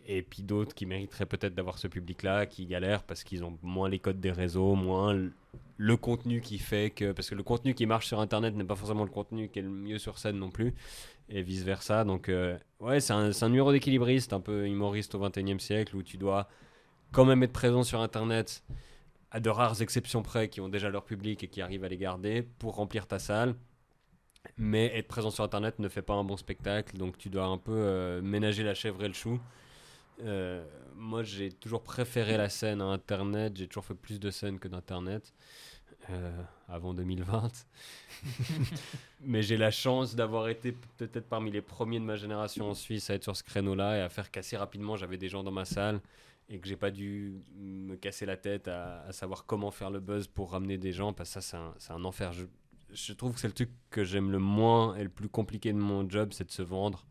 Et 0.07 0.23
puis 0.23 0.43
d'autres 0.43 0.75
qui 0.75 0.87
mériteraient 0.87 1.27
peut-être 1.27 1.55
d'avoir 1.55 1.79
ce 1.79 1.87
public-là, 1.87 2.47
qui 2.47 2.67
galèrent 2.67 3.05
parce 3.05 3.23
qu'ils 3.23 3.45
ont 3.45 3.59
moins 3.63 3.89
les 3.89 3.99
codes 3.99 4.19
des 4.19 4.33
réseaux, 4.33 4.75
moins 4.75 5.13
le- 5.13 5.97
contenu 5.97 6.41
qui 6.41 6.59
fait 6.59 6.91
que. 6.91 7.13
Parce 7.13 7.31
que 7.31 7.35
le 7.35 7.43
contenu 7.43 7.75
qui 7.75 7.87
marche 7.87 8.07
sur 8.07 8.19
Internet 8.19 8.55
n'est 8.55 8.65
pas 8.65 8.75
forcément 8.77 9.05
le 9.05 9.11
contenu 9.11 9.49
qui 9.51 9.59
est 9.61 9.63
le 9.63 9.69
mieux 9.69 9.99
sur 9.99 10.19
scène 10.19 10.39
non 10.39 10.51
plus, 10.51 10.75
et 11.29 11.43
vice-versa. 11.43 12.05
Donc, 12.05 12.29
euh, 12.29 12.59
ouais, 12.81 12.99
c'est 13.01 13.13
un, 13.13 13.31
un 13.41 13.49
numéro 13.49 13.71
d'équilibriste, 13.73 14.33
un 14.33 14.41
peu 14.41 14.67
humoriste 14.67 15.15
au 15.15 15.19
21 15.21 15.57
e 15.57 15.59
siècle, 15.59 15.95
où 15.95 16.03
tu 16.03 16.17
dois 16.17 16.49
quand 17.13 17.25
même 17.25 17.43
être 17.43 17.53
présent 17.53 17.83
sur 17.83 18.01
Internet, 18.01 18.65
à 19.31 19.41
de 19.41 19.51
rares 19.51 19.83
exceptions 19.83 20.23
près, 20.23 20.49
qui 20.49 20.61
ont 20.61 20.69
déjà 20.69 20.89
leur 20.91 21.05
public 21.05 21.45
et 21.45 21.49
qui 21.49 21.63
arrivent 21.63 21.85
à 21.85 21.89
les 21.89 21.97
garder, 21.97 22.43
pour 22.59 22.77
remplir 22.77 23.07
ta 23.07 23.19
salle. 23.19 23.55
Mais 24.57 24.87
être 24.97 25.09
présent 25.09 25.31
sur 25.31 25.45
Internet 25.45 25.79
ne 25.79 25.89
fait 25.89 26.03
pas 26.03 26.15
un 26.15 26.25
bon 26.25 26.37
spectacle, 26.37 26.97
donc 26.97 27.19
tu 27.19 27.29
dois 27.29 27.45
un 27.45 27.59
peu 27.59 27.73
euh, 27.75 28.23
ménager 28.23 28.63
la 28.63 28.75
chèvre 28.75 29.05
et 29.05 29.09
le 29.09 29.15
chou. 29.15 29.39
Euh, 30.23 30.65
moi, 30.95 31.23
j'ai 31.23 31.51
toujours 31.51 31.83
préféré 31.83 32.37
la 32.37 32.49
scène 32.49 32.81
à 32.81 32.87
Internet. 32.87 33.57
J'ai 33.57 33.67
toujours 33.67 33.85
fait 33.85 33.95
plus 33.95 34.21
de 34.21 34.31
scènes 34.31 34.59
que 34.59 34.69
d'Internet 34.69 35.33
euh, 36.11 36.43
avant 36.69 36.95
2020. 36.95 37.51
Mais 39.23 39.43
j'ai 39.43 39.57
la 39.57 39.71
chance 39.71 40.15
d'avoir 40.15 40.49
été 40.49 40.75
peut-être 40.99 41.29
parmi 41.29 41.51
les 41.51 41.63
premiers 41.63 42.01
de 42.01 42.05
ma 42.05 42.17
génération 42.17 42.71
en 42.71 42.75
Suisse 42.75 43.11
à 43.11 43.15
être 43.15 43.25
sur 43.25 43.37
ce 43.37 43.43
créneau-là 43.43 43.99
et 43.99 44.01
à 44.01 44.09
faire 44.09 44.31
qu'assez 44.31 44.57
rapidement 44.57 44.97
j'avais 44.97 45.19
des 45.19 45.29
gens 45.29 45.43
dans 45.43 45.51
ma 45.51 45.65
salle 45.65 46.01
et 46.51 46.59
que 46.59 46.67
j'ai 46.69 46.77
pas 46.77 46.91
dû 46.91 47.43
me 47.57 47.95
casser 47.95 48.27
la 48.27 48.37
tête 48.37 48.69
à, 48.69 49.11
savoir 49.13 49.47
comment 49.47 49.71
faire 49.71 49.91
le 49.91 50.01
buzz 50.01 50.27
pour 50.27 50.51
ramener 50.51 50.79
des 50.79 50.93
gens 50.93 51.13
parce 51.13 51.33
que 51.33 51.41
ça 51.41 51.73
c'est 51.79 51.93
un, 51.93 51.97
un 51.97 52.05
enfer. 52.05 52.33
Je, 52.33 52.45
je 52.93 53.13
trouve 53.13 53.35
que 53.35 53.41
c'est 53.41 53.47
le 53.47 53.55
truc 53.55 53.71
que 53.89 54.03
j'aime 54.03 54.33
le 54.33 54.41
moins 54.41 54.97
et 54.97 55.05
le 55.05 55.09
plus 55.09 55.29
compliqué 55.29 55.73
de 55.73 55.79
mon 55.79 56.09
job, 56.11 56.33
c'est 56.33 56.45
de 56.45 56.51
se 56.51 56.63
vendre 56.63 57.07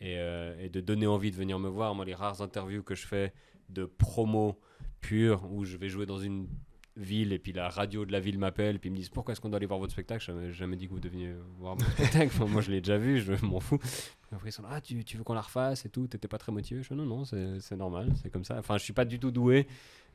et, 0.00 0.18
euh, 0.18 0.58
et 0.58 0.68
de 0.68 0.80
donner 0.80 1.06
envie 1.06 1.30
de 1.30 1.36
venir 1.36 1.60
me 1.60 1.68
voir. 1.68 1.94
Moi, 1.94 2.04
les 2.04 2.14
rares 2.14 2.42
interviews 2.42 2.82
que 2.82 2.96
je 2.96 3.06
fais 3.06 3.32
de 3.68 3.84
promo 3.84 4.60
pure 5.00 5.48
où 5.50 5.64
je 5.64 5.76
vais 5.76 5.88
jouer 5.88 6.04
dans 6.04 6.18
une 6.18 6.48
ville 6.96 7.32
et 7.32 7.38
puis 7.38 7.52
la 7.52 7.68
radio 7.68 8.04
de 8.04 8.12
la 8.12 8.20
ville 8.20 8.38
m'appelle 8.38 8.78
puis 8.78 8.88
ils 8.88 8.92
me 8.92 8.96
disent 8.96 9.08
pourquoi 9.08 9.32
est-ce 9.32 9.40
qu'on 9.40 9.48
doit 9.48 9.56
aller 9.56 9.66
voir 9.66 9.80
votre 9.80 9.92
spectacle? 9.92 10.24
J'ai 10.24 10.52
jamais, 10.52 10.76
dit 10.76 10.86
que 10.86 10.92
vous 10.92 11.00
deviez 11.00 11.34
voir 11.58 11.76
mon 11.76 11.84
spectacle. 11.96 12.44
Moi 12.46 12.62
je 12.62 12.70
l'ai 12.70 12.80
déjà 12.80 12.98
vu 12.98 13.20
je 13.20 13.32
m'en 13.44 13.60
fous. 13.60 13.78
Après 14.32 14.50
ils 14.50 14.52
sont 14.52 14.62
là 14.62 14.70
ah 14.72 14.80
tu, 14.80 15.04
tu 15.04 15.16
veux 15.16 15.24
qu'on 15.24 15.34
la 15.34 15.40
refasse 15.40 15.84
et 15.84 15.88
tout? 15.88 16.06
T'étais 16.06 16.28
pas 16.28 16.38
très 16.38 16.52
motivé? 16.52 16.82
Je 16.82 16.88
fais 16.88 16.94
non 16.94 17.04
non 17.06 17.24
c'est 17.24 17.76
normal 17.76 18.12
c'est 18.22 18.30
comme 18.30 18.44
ça. 18.44 18.58
Enfin 18.58 18.78
je 18.78 18.84
suis 18.84 18.92
pas 18.92 19.04
du 19.04 19.18
tout 19.18 19.30
doué. 19.30 19.66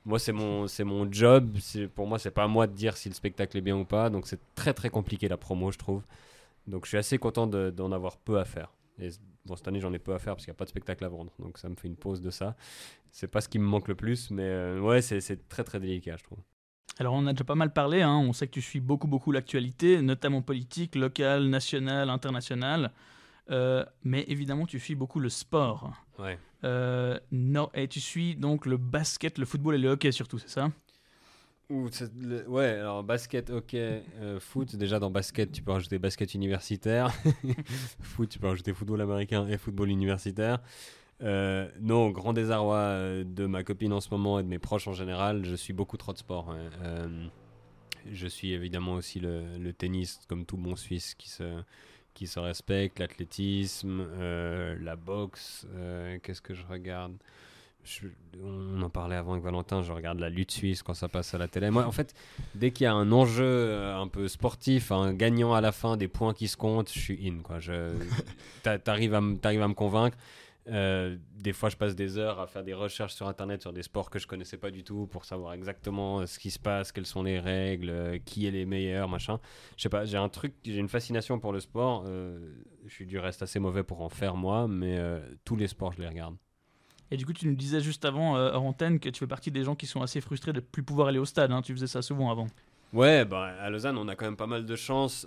Moi 0.05 0.19
c'est 0.19 0.31
mon 0.31 0.67
c'est 0.67 0.85
mon 0.85 1.11
job. 1.11 1.57
Pour 1.95 2.07
moi 2.07 2.17
c'est 2.17 2.31
pas 2.31 2.43
à 2.43 2.47
moi 2.47 2.67
de 2.67 2.73
dire 2.73 2.95
si 2.95 3.09
le 3.09 3.15
spectacle 3.15 3.57
est 3.57 3.61
bien 3.61 3.77
ou 3.77 3.85
pas. 3.85 4.09
Donc 4.09 4.27
c'est 4.27 4.39
très 4.55 4.73
très 4.73 4.89
compliqué 4.89 5.27
la 5.27 5.37
promo 5.37 5.71
je 5.71 5.77
trouve. 5.77 6.03
Donc 6.67 6.85
je 6.85 6.89
suis 6.89 6.97
assez 6.97 7.17
content 7.17 7.47
de- 7.47 7.71
d'en 7.71 7.91
avoir 7.91 8.17
peu 8.17 8.39
à 8.39 8.45
faire. 8.45 8.71
Et 9.01 9.09
bon 9.45 9.55
cette 9.57 9.67
année 9.67 9.81
j'en 9.81 9.93
ai 9.93 9.99
peu 9.99 10.13
à 10.13 10.19
faire 10.19 10.35
parce 10.35 10.45
qu'il 10.45 10.51
n'y 10.51 10.55
a 10.55 10.59
pas 10.59 10.65
de 10.65 10.69
spectacle 10.69 11.03
à 11.03 11.09
vendre. 11.09 11.33
Donc 11.39 11.57
ça 11.57 11.67
me 11.67 11.75
fait 11.75 11.89
une 11.89 11.97
pause 11.97 12.21
de 12.21 12.29
ça. 12.29 12.55
C'est 13.11 13.27
pas 13.27 13.41
ce 13.41 13.49
qui 13.49 13.59
me 13.59 13.65
manque 13.65 13.89
le 13.89 13.95
plus 13.95 14.31
mais 14.31 14.43
euh, 14.43 14.79
ouais 14.79 15.01
c'est 15.01 15.49
très 15.49 15.65
très 15.65 15.81
délicat 15.81 16.15
je 16.17 16.23
trouve 16.23 16.39
Alors 16.97 17.13
on 17.13 17.25
a 17.27 17.31
déjà 17.33 17.43
pas 17.45 17.55
mal 17.55 17.71
parlé, 17.71 18.01
hein, 18.01 18.17
on 18.17 18.33
sait 18.33 18.47
que 18.47 18.51
tu 18.53 18.61
suis 18.61 18.79
beaucoup 18.81 19.07
beaucoup 19.07 19.31
l'actualité, 19.31 20.01
notamment 20.01 20.41
politique, 20.41 20.95
locale, 20.95 21.45
nationale, 21.47 22.09
internationale, 22.09 22.91
Euh, 23.51 23.83
mais 24.03 24.25
évidemment 24.27 24.65
tu 24.67 24.79
suis 24.79 24.95
beaucoup 24.95 25.19
le 25.19 25.29
sport. 25.29 25.91
ouais 26.19 26.37
Euh, 26.63 27.17
non, 27.31 27.69
et 27.73 27.87
tu 27.87 27.99
suis 27.99 28.35
donc 28.35 28.65
le 28.65 28.77
basket, 28.77 29.37
le 29.39 29.45
football 29.45 29.75
et 29.75 29.77
le 29.79 29.89
hockey 29.89 30.11
surtout, 30.11 30.37
c'est 30.37 30.49
ça? 30.49 30.71
Ouh, 31.71 31.87
le- 32.21 32.47
ouais, 32.47 32.65
alors 32.79 33.03
basket, 33.03 33.49
ok, 33.51 33.73
euh, 33.75 34.39
foot, 34.39 34.75
déjà 34.75 34.99
dans 34.99 35.11
basket, 35.11 35.51
tu 35.51 35.61
peux 35.61 35.71
rajouter 35.71 35.99
basket 35.99 36.33
universitaire. 36.33 37.11
foot, 38.01 38.29
tu 38.29 38.39
peux 38.39 38.47
rajouter 38.47 38.73
football 38.73 39.01
américain 39.01 39.47
et 39.47 39.57
football 39.57 39.89
universitaire. 39.89 40.59
Euh, 41.21 41.67
non, 41.81 42.09
grand 42.11 42.31
désarroi 42.33 42.77
euh, 42.77 43.23
de 43.25 43.45
ma 43.45 43.63
copine 43.63 43.91
en 43.93 43.99
ce 43.99 44.09
moment 44.11 44.39
et 44.39 44.43
de 44.43 44.47
mes 44.47 44.59
proches 44.59 44.87
en 44.87 44.93
général, 44.93 45.43
je 45.45 45.55
suis 45.55 45.73
beaucoup 45.73 45.97
trop 45.97 46.13
de 46.13 46.17
sport. 46.17 46.47
ouais. 46.49 46.55
Euh, 46.83 47.27
je 48.11 48.27
suis 48.27 48.53
évidemment 48.53 48.93
aussi 48.93 49.19
le, 49.19 49.57
le 49.57 49.73
tennis, 49.73 50.21
comme 50.29 50.45
tout 50.45 50.55
bon 50.57 50.75
Suisse 50.77 51.15
qui 51.15 51.29
se, 51.29 51.61
qui 52.13 52.27
se 52.27 52.39
respecte, 52.39 52.99
l'athlétisme, 52.99 54.07
euh, 54.17 54.77
la 54.81 54.95
boxe, 54.95 55.67
qu'est-ce 56.23 56.41
que 56.41 56.53
je 56.53 56.63
regarde? 56.65 57.13
Je- 57.83 58.07
on 58.43 58.81
en 58.81 58.89
parlait 58.89 59.15
avant 59.15 59.33
avec 59.33 59.43
Valentin, 59.43 59.81
je 59.83 59.91
regarde 59.91 60.19
la 60.19 60.29
lutte 60.29 60.51
suisse 60.51 60.83
quand 60.83 60.93
ça 60.93 61.07
passe 61.09 61.33
à 61.33 61.37
la 61.37 61.47
télé. 61.47 61.69
Moi, 61.69 61.85
en 61.85 61.91
fait, 61.91 62.13
dès 62.55 62.71
qu'il 62.71 62.83
y 62.85 62.87
a 62.87 62.93
un 62.93 63.11
enjeu 63.11 63.73
un 63.93 64.07
peu 64.07 64.27
sportif, 64.27 64.91
un 64.91 65.13
gagnant 65.13 65.53
à 65.53 65.61
la 65.61 65.71
fin, 65.71 65.97
des 65.97 66.07
points 66.07 66.33
qui 66.33 66.47
se 66.47 66.57
comptent, 66.57 66.91
je 66.93 66.99
suis 66.99 67.27
in. 67.27 67.41
Quoi. 67.41 67.59
Je, 67.59 67.93
à, 68.65 68.79
t'arrives 68.79 69.13
à 69.13 69.21
me 69.21 69.73
convaincre. 69.73 70.17
Euh, 70.71 71.17
des 71.35 71.53
fois, 71.53 71.69
je 71.69 71.75
passe 71.77 71.95
des 71.95 72.17
heures 72.17 72.39
à 72.39 72.47
faire 72.47 72.63
des 72.63 72.73
recherches 72.73 73.13
sur 73.13 73.27
Internet 73.27 73.61
sur 73.61 73.73
des 73.73 73.83
sports 73.83 74.09
que 74.09 74.19
je 74.19 74.27
connaissais 74.27 74.57
pas 74.57 74.71
du 74.71 74.83
tout 74.83 75.07
pour 75.07 75.25
savoir 75.25 75.53
exactement 75.53 76.19
euh, 76.19 76.25
ce 76.25 76.37
qui 76.37 76.51
se 76.51 76.59
passe, 76.59 76.91
quelles 76.91 77.05
sont 77.05 77.23
les 77.23 77.39
règles, 77.39 77.89
euh, 77.89 78.17
qui 78.23 78.45
est 78.45 78.51
les 78.51 78.65
meilleurs, 78.65 79.09
machin. 79.09 79.39
Je 79.77 79.83
sais 79.83 79.89
pas, 79.89 80.05
j'ai 80.05 80.17
un 80.17 80.29
truc, 80.29 80.53
j'ai 80.63 80.77
une 80.77 80.89
fascination 80.89 81.39
pour 81.39 81.53
le 81.53 81.59
sport. 81.59 82.03
euh, 82.05 82.37
je 82.85 82.93
suis 82.93 83.05
du 83.05 83.19
reste 83.19 83.41
assez 83.41 83.59
mauvais 83.59 83.83
pour 83.83 84.01
en 84.01 84.09
faire 84.09 84.35
moi, 84.35 84.67
mais 84.67 84.97
euh, 84.97 85.19
tous 85.45 85.55
les 85.55 85.67
sports, 85.67 85.93
je 85.93 86.01
les 86.01 86.07
regarde. 86.07 86.35
Et 87.11 87.17
du 87.17 87.25
coup 87.25 87.33
tu 87.33 87.47
nous 87.47 87.55
disais 87.55 87.79
juste 87.81 88.05
avant, 88.05 88.35
hors 88.35 88.63
antenne, 88.63 88.99
que 88.99 89.09
tu 89.09 89.19
fais 89.19 89.27
partie 89.27 89.49
des 89.49 89.63
gens 89.63 89.75
qui 89.75 89.87
sont 89.87 90.01
assez 90.03 90.21
frustrés 90.21 90.53
de 90.53 90.59
ne 90.59 90.65
plus 90.65 90.83
pouvoir 90.83 91.07
aller 91.07 91.17
au 91.17 91.25
stade, 91.25 91.51
hein, 91.51 91.63
tu 91.63 91.73
faisais 91.73 91.87
ça 91.87 92.03
souvent 92.03 92.29
avant. 92.29 92.45
Ouais, 92.93 93.25
bah, 93.25 93.55
à 93.59 93.69
Lausanne, 93.71 93.97
on 93.97 94.07
a 94.07 94.15
quand 94.15 94.25
même 94.25 94.37
pas 94.37 94.47
mal 94.47 94.65
de 94.65 94.75
chance 94.75 95.25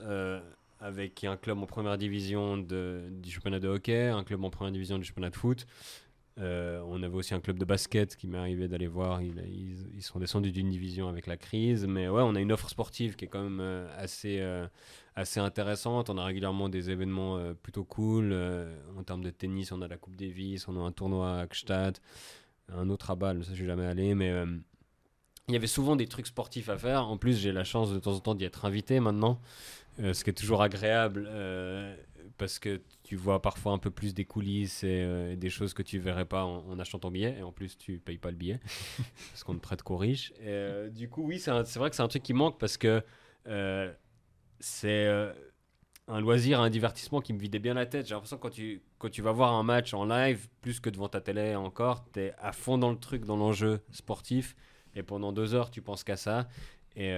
avec 0.82 1.24
un 1.24 1.36
club 1.36 1.58
en 1.58 1.66
première 1.66 1.96
division 1.96 2.58
du 2.58 3.30
championnat 3.30 3.60
de 3.60 3.68
hockey, 3.68 4.08
un 4.08 4.24
club 4.24 4.44
en 4.44 4.50
première 4.50 4.72
division 4.72 4.98
du 4.98 5.04
championnat 5.04 5.30
de 5.30 5.36
foot. 5.36 5.66
Euh, 6.38 6.82
on 6.86 7.02
avait 7.02 7.14
aussi 7.14 7.34
un 7.34 7.40
club 7.40 7.58
de 7.58 7.64
basket 7.64 8.16
qui 8.16 8.26
m'est 8.26 8.38
arrivé 8.38 8.66
d'aller 8.66 8.86
voir. 8.86 9.20
Ils, 9.22 10.02
sont 10.02 10.18
descendus 10.18 10.50
d'une 10.50 10.70
division 10.70 11.08
avec 11.08 11.26
la 11.26 11.36
crise. 11.36 11.86
Mais 11.86 12.08
ouais, 12.08 12.22
on 12.22 12.34
a 12.34 12.40
une 12.40 12.52
offre 12.52 12.68
sportive 12.68 13.16
qui 13.16 13.26
est 13.26 13.28
quand 13.28 13.42
même 13.42 13.60
euh, 13.60 13.86
assez, 13.96 14.38
euh, 14.40 14.66
assez 15.14 15.40
intéressante. 15.40 16.10
On 16.10 16.18
a 16.18 16.24
régulièrement 16.24 16.68
des 16.68 16.90
événements 16.90 17.38
plutôt 17.62 17.84
cool. 17.84 18.34
En 18.96 19.02
termes 19.04 19.22
de 19.22 19.30
tennis, 19.30 19.72
on 19.72 19.82
a 19.82 19.88
la 19.88 19.98
Coupe 19.98 20.16
Davis, 20.16 20.66
on 20.68 20.76
a 20.76 20.80
un 20.80 20.92
tournoi 20.92 21.40
à 21.40 21.46
Gstaad, 21.46 21.98
un 22.68 22.88
autre 22.88 23.10
à 23.10 23.14
Bâle, 23.14 23.44
ça 23.44 23.50
je 23.50 23.56
suis 23.56 23.66
jamais 23.66 23.86
allé. 23.86 24.14
Mais 24.14 24.32
il 25.48 25.54
y 25.54 25.56
avait 25.56 25.66
souvent 25.66 25.96
des 25.96 26.06
trucs 26.06 26.26
sportifs 26.26 26.68
à 26.68 26.78
faire. 26.78 27.06
En 27.06 27.16
plus, 27.18 27.38
j'ai 27.38 27.52
la 27.52 27.64
chance 27.64 27.92
de 27.92 27.98
temps 27.98 28.14
en 28.14 28.20
temps 28.20 28.34
d'y 28.34 28.44
être 28.44 28.64
invité 28.64 29.00
maintenant, 29.00 29.40
euh, 30.00 30.14
ce 30.14 30.24
qui 30.24 30.30
est 30.30 30.34
toujours 30.34 30.62
agréable. 30.62 31.26
euh, 31.28 31.96
parce 32.38 32.58
que 32.58 32.80
tu 33.02 33.14
vois 33.14 33.42
parfois 33.42 33.72
un 33.72 33.78
peu 33.78 33.90
plus 33.90 34.14
des 34.14 34.24
coulisses 34.24 34.84
et, 34.84 35.02
euh, 35.04 35.36
des 35.36 35.50
choses 35.50 35.74
que 35.74 35.82
tu 35.82 35.98
verrais 35.98 36.24
pas 36.24 36.44
en, 36.44 36.78
achetant 36.78 36.98
ton 36.98 37.10
billet. 37.10 37.36
Et 37.38 37.42
en 37.42 37.52
plus, 37.52 37.76
tu 37.76 37.98
payes 37.98 38.18
pas 38.18 38.30
le 38.30 38.36
billet 38.36 38.58
parce 39.30 39.44
qu'on 39.44 39.54
ne 39.54 39.58
prête 39.58 39.82
qu'aux 39.82 39.96
riches. 39.96 40.32
Et, 40.40 40.88
du 40.90 41.08
coup, 41.08 41.22
oui, 41.24 41.38
c'est 41.38 41.50
vrai 41.50 41.90
que 41.90 41.96
c'est 41.96 42.02
un 42.02 42.08
truc 42.08 42.22
qui 42.22 42.32
manque 42.32 42.58
parce 42.58 42.76
que 42.76 43.02
c'est 44.60 45.06
un 46.08 46.20
loisir, 46.20 46.60
un 46.60 46.70
divertissement 46.70 47.20
qui 47.20 47.32
me 47.32 47.38
vidait 47.38 47.58
bien 47.58 47.74
la 47.74 47.86
tête. 47.86 48.06
J'ai 48.06 48.14
l'impression 48.14 48.36
que 48.36 48.42
quand 48.42 48.50
tu, 48.50 48.82
quand 48.98 49.10
tu 49.10 49.22
vas 49.22 49.32
voir 49.32 49.52
un 49.52 49.62
match 49.62 49.92
en 49.94 50.04
live, 50.04 50.48
plus 50.62 50.80
que 50.80 50.90
devant 50.90 51.08
ta 51.08 51.20
télé 51.20 51.54
encore, 51.54 52.04
tu 52.12 52.20
es 52.20 52.34
à 52.38 52.52
fond 52.52 52.78
dans 52.78 52.90
le 52.90 52.98
truc, 52.98 53.24
dans 53.24 53.36
l'enjeu 53.36 53.80
sportif. 53.90 54.56
Et 54.94 55.02
pendant 55.02 55.32
deux 55.32 55.54
heures, 55.54 55.70
tu 55.70 55.82
penses 55.82 56.02
qu'à 56.02 56.16
ça. 56.16 56.48
Et, 56.96 57.12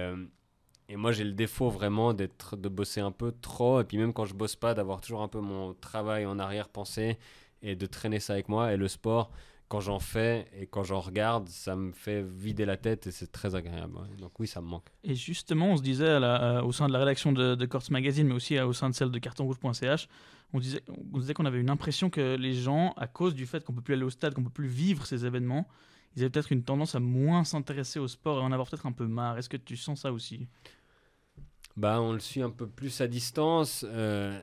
et 0.87 0.95
moi, 0.97 1.11
j'ai 1.11 1.23
le 1.23 1.31
défaut 1.31 1.69
vraiment 1.69 2.13
d'être, 2.13 2.55
de 2.57 2.69
bosser 2.69 3.01
un 3.01 3.11
peu 3.11 3.33
trop. 3.41 3.81
Et 3.81 3.83
puis 3.83 3.97
même 3.97 4.13
quand 4.13 4.25
je 4.25 4.33
bosse 4.33 4.55
pas, 4.55 4.73
d'avoir 4.73 5.01
toujours 5.01 5.21
un 5.21 5.27
peu 5.27 5.39
mon 5.39 5.73
travail 5.73 6.25
en 6.25 6.37
arrière-pensée 6.37 7.17
et 7.61 7.75
de 7.75 7.85
traîner 7.85 8.19
ça 8.19 8.33
avec 8.33 8.49
moi. 8.49 8.71
Et 8.71 8.77
le 8.77 8.87
sport, 8.87 9.31
quand 9.67 9.79
j'en 9.79 9.99
fais 9.99 10.45
et 10.59 10.67
quand 10.67 10.83
j'en 10.83 10.99
regarde, 10.99 11.49
ça 11.49 11.75
me 11.75 11.91
fait 11.91 12.21
vider 12.21 12.65
la 12.65 12.77
tête 12.77 13.07
et 13.07 13.11
c'est 13.11 13.31
très 13.31 13.55
agréable. 13.55 13.97
Donc 14.19 14.39
oui, 14.39 14.47
ça 14.47 14.61
me 14.61 14.67
manque. 14.67 14.85
Et 15.03 15.15
justement, 15.15 15.71
on 15.71 15.77
se 15.77 15.81
disait 15.81 16.17
au 16.63 16.71
sein 16.71 16.87
de 16.87 16.93
la 16.93 16.99
rédaction 16.99 17.31
de, 17.31 17.55
de 17.55 17.67
Magazine, 17.89 18.27
mais 18.27 18.35
aussi 18.35 18.57
euh, 18.57 18.67
au 18.67 18.73
sein 18.73 18.89
de 18.89 18.95
celle 18.95 19.09
de 19.09 19.19
cartonrouge.ch, 19.19 20.07
on 20.53 20.59
disait, 20.59 20.81
on 21.13 21.17
disait 21.17 21.33
qu'on 21.33 21.45
avait 21.45 21.59
une 21.59 21.71
impression 21.71 22.11
que 22.11 22.35
les 22.35 22.53
gens, 22.53 22.93
à 22.95 23.07
cause 23.07 23.33
du 23.33 23.47
fait 23.47 23.63
qu'on 23.63 23.73
peut 23.73 23.81
plus 23.81 23.95
aller 23.95 24.03
au 24.03 24.11
stade, 24.11 24.35
qu'on 24.35 24.43
peut 24.43 24.49
plus 24.51 24.67
vivre 24.67 25.07
ces 25.07 25.25
événements, 25.25 25.67
ils 26.15 26.21
avaient 26.21 26.29
peut-être 26.29 26.51
une 26.51 26.63
tendance 26.63 26.95
à 26.95 26.99
moins 26.99 27.43
s'intéresser 27.43 27.99
au 27.99 28.07
sport 28.07 28.39
et 28.39 28.41
en 28.41 28.51
avoir 28.51 28.69
peut-être 28.69 28.85
un 28.85 28.91
peu 28.91 29.05
marre. 29.05 29.37
Est-ce 29.37 29.49
que 29.49 29.57
tu 29.57 29.75
sens 29.75 30.01
ça 30.01 30.11
aussi? 30.11 30.47
Bah, 31.75 32.01
On 32.01 32.13
le 32.13 32.19
suit 32.19 32.41
un 32.41 32.49
peu 32.49 32.67
plus 32.67 33.01
à 33.01 33.07
distance. 33.07 33.85
Euh, 33.87 34.41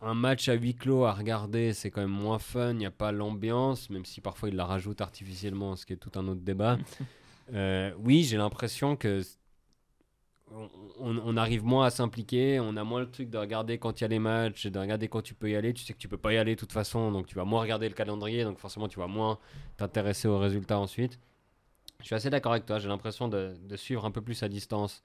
un 0.00 0.14
match 0.14 0.48
à 0.48 0.54
huis 0.54 0.74
clos 0.74 1.04
à 1.04 1.12
regarder, 1.12 1.72
c'est 1.72 1.90
quand 1.90 2.00
même 2.00 2.10
moins 2.10 2.38
fun. 2.38 2.70
Il 2.72 2.78
n'y 2.78 2.86
a 2.86 2.90
pas 2.90 3.12
l'ambiance, 3.12 3.88
même 3.90 4.04
si 4.04 4.20
parfois 4.20 4.48
il 4.48 4.56
la 4.56 4.64
rajoute 4.64 5.00
artificiellement, 5.00 5.76
ce 5.76 5.86
qui 5.86 5.92
est 5.92 5.96
tout 5.96 6.18
un 6.18 6.26
autre 6.28 6.42
débat. 6.42 6.78
Euh, 7.54 7.92
oui, 8.00 8.24
j'ai 8.24 8.36
l'impression 8.36 8.96
que 8.96 9.22
on, 11.00 11.36
arrive 11.36 11.64
moins 11.64 11.86
à 11.86 11.90
s'impliquer, 11.90 12.60
on 12.60 12.76
a 12.76 12.84
moins 12.84 13.00
le 13.00 13.10
truc 13.10 13.30
de 13.30 13.38
regarder 13.38 13.78
quand 13.78 14.00
il 14.00 14.04
y 14.04 14.06
a 14.06 14.08
les 14.08 14.18
matchs, 14.18 14.66
de 14.66 14.78
regarder 14.78 15.08
quand 15.08 15.22
tu 15.22 15.34
peux 15.34 15.50
y 15.50 15.56
aller. 15.56 15.72
Tu 15.74 15.84
sais 15.84 15.92
que 15.92 15.98
tu 15.98 16.08
peux 16.08 16.16
pas 16.16 16.32
y 16.32 16.36
aller 16.38 16.54
de 16.54 16.60
toute 16.60 16.72
façon, 16.72 17.10
donc 17.10 17.26
tu 17.26 17.34
vas 17.34 17.44
moins 17.44 17.60
regarder 17.60 17.88
le 17.88 17.94
calendrier, 17.94 18.44
donc 18.44 18.58
forcément 18.58 18.88
tu 18.88 18.98
vas 18.98 19.08
moins 19.08 19.38
t'intéresser 19.76 20.28
aux 20.28 20.38
résultats 20.38 20.78
ensuite. 20.78 21.18
Je 22.00 22.06
suis 22.06 22.14
assez 22.14 22.30
d'accord 22.30 22.52
avec 22.52 22.66
toi, 22.66 22.78
j'ai 22.78 22.88
l'impression 22.88 23.28
de, 23.28 23.56
suivre 23.76 24.04
un 24.04 24.10
peu 24.10 24.20
plus 24.20 24.42
à 24.42 24.48
distance 24.48 25.02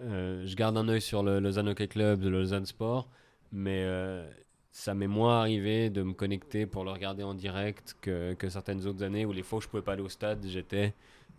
euh, 0.00 0.46
je 0.46 0.54
garde 0.54 0.76
un 0.76 0.88
œil 0.88 1.00
sur 1.00 1.24
le 1.24 1.40
Lausanne 1.40 1.68
Hockey 1.70 1.88
Club, 1.88 2.22
le 2.22 2.30
Lausanne 2.30 2.66
Sport, 2.66 3.08
mais 3.50 3.82
euh, 3.82 4.24
ça 4.70 4.94
m'est 4.94 5.08
moins 5.08 5.40
arrivé 5.40 5.90
de 5.90 6.04
me 6.04 6.12
connecter 6.12 6.66
pour 6.66 6.84
le 6.84 6.92
regarder 6.92 7.24
en 7.24 7.34
direct 7.34 7.96
que, 8.00 8.34
que, 8.34 8.48
certaines 8.48 8.86
autres 8.86 9.02
années 9.02 9.26
où 9.26 9.32
les 9.32 9.42
fois 9.42 9.58
où 9.58 9.60
je 9.60 9.66
pouvais 9.66 9.82
pas 9.82 9.94
aller 9.94 10.02
au 10.02 10.08
stade, 10.08 10.46
j'étais 10.46 10.94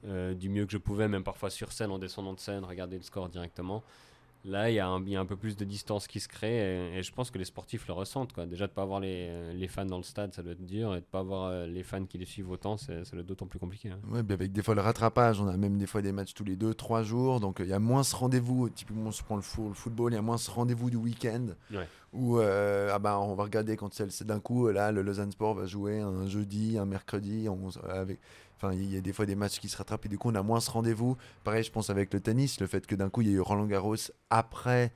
euh, 0.06 0.34
du 0.34 0.50
mieux 0.50 0.66
que 0.66 0.72
je 0.72 0.78
pouvais, 0.78 1.08
même 1.08 1.24
parfois 1.24 1.50
sur 1.50 1.72
scène, 1.72 1.92
en 1.92 2.00
descendant 2.00 2.34
de 2.34 2.40
scène, 2.40 2.64
regarder 2.64 2.98
le 2.98 3.04
score 3.04 3.30
directement. 3.30 3.84
Là, 4.46 4.70
il 4.70 4.76
y, 4.76 4.80
a 4.80 4.88
un, 4.88 5.26
peu 5.26 5.36
plus 5.36 5.58
de 5.58 5.66
distance 5.66 6.08
qui 6.08 6.22
se 6.22 6.30
crée 6.30 6.96
et, 6.98 7.04
je 7.04 7.12
pense 7.12 7.30
que 7.30 7.38
les 7.38 7.44
sportifs 7.44 7.86
le 7.88 7.94
ressentent. 7.94 8.32
Quoi. 8.32 8.46
Déjà, 8.46 8.68
de 8.68 8.72
ne 8.72 8.76
pas 8.76 8.84
avoir 8.84 9.02
les, 9.02 9.54
les, 9.54 9.68
fans 9.68 9.86
dans 9.86 9.98
le 9.98 10.04
stade, 10.04 10.34
ça 10.34 10.42
doit 10.42 10.54
être 10.54 10.66
dur 10.66 10.92
et 10.92 11.02
de 11.02 11.06
ne 11.06 11.12
pas 11.12 11.20
avoir 11.20 11.50
euh, 11.50 11.68
les 11.68 11.84
fans 11.84 12.06
qui 12.06 12.18
les 12.18 12.26
suivent 12.26 12.50
autant, 12.50 12.78
ça 12.78 12.94
doit 12.94 13.20
être 13.20 13.26
d'autant 13.26 13.48
plus 13.48 13.60
compliqué. 13.60 13.90
Hein. 13.90 14.00
Oui, 14.10 14.20
avec 14.30 14.54
des 14.54 14.64
fois 14.64 14.76
le 14.76 14.82
rattrapage, 14.82 15.42
on 15.42 15.48
a 15.50 15.58
même 15.58 15.78
des 15.78 15.88
fois 15.88 16.02
des 16.02 16.14
matchs 16.14 16.34
tous 16.34 16.46
les 16.46 16.56
deux, 16.56 16.74
trois 16.74 17.04
jours, 17.04 17.42
donc 17.42 17.58
il 17.60 17.68
y 17.68 17.74
a 17.74 17.80
moins 17.80 18.04
ce 18.04 18.16
rendez-vous. 18.16 18.70
Typiquement, 18.70 19.10
on 19.10 19.12
se 19.12 19.24
prend 19.24 19.36
le, 19.36 19.44
le 19.68 19.74
football, 19.74 20.14
il 20.14 20.16
y 20.16 20.20
a 20.20 20.22
moins 20.22 20.38
ce 20.38 20.50
rendez-vous 20.50 20.90
du 20.90 20.98
week-end 20.98 21.48
où 22.14 22.40
euh, 22.40 22.90
ah 22.94 23.00
bah, 23.00 23.20
on 23.20 23.36
va 23.36 23.44
regarder 23.44 23.76
quand 23.76 23.94
c'est 23.94 24.24
d'un 24.24 24.40
coup, 24.40 24.70
là, 24.70 24.92
le 24.92 25.02
Lausanne 25.02 25.32
Sport 25.32 25.56
va 25.56 25.66
jouer 25.66 26.00
un 26.00 26.28
jeudi, 26.28 26.78
un 26.78 26.86
mercredi, 26.86 27.48
on, 27.50 27.70
avec 27.88 28.20
Enfin, 28.62 28.74
il 28.74 28.94
y 28.94 28.98
a 28.98 29.02
des 29.02 29.14
fois 29.14 29.26
des 29.26 29.36
matchs 29.36 29.60
qui 29.60 29.70
se 29.70 29.78
rattrapent 29.78 30.06
et 30.06 30.10
du 30.10 30.18
coup 30.18 30.30
on 30.30 30.36
a 30.36 30.44
moins 30.44 30.60
ce 30.60 30.70
rendez-vous. 30.70 31.16
Pareil, 31.46 31.64
je 31.64 31.72
pense 31.72 31.90
avec 31.90 32.14
le 32.14 32.20
tennis, 32.20 32.60
le 32.60 32.68
fait 32.68 32.86
que 32.86 32.94
d'un 32.94 33.10
coup 33.10 33.22
il 33.22 33.30
y 33.30 33.32
a 33.32 33.34
eu 33.36 33.40
Roland 33.40 33.68
Garros 33.68 33.96
après, 34.30 34.92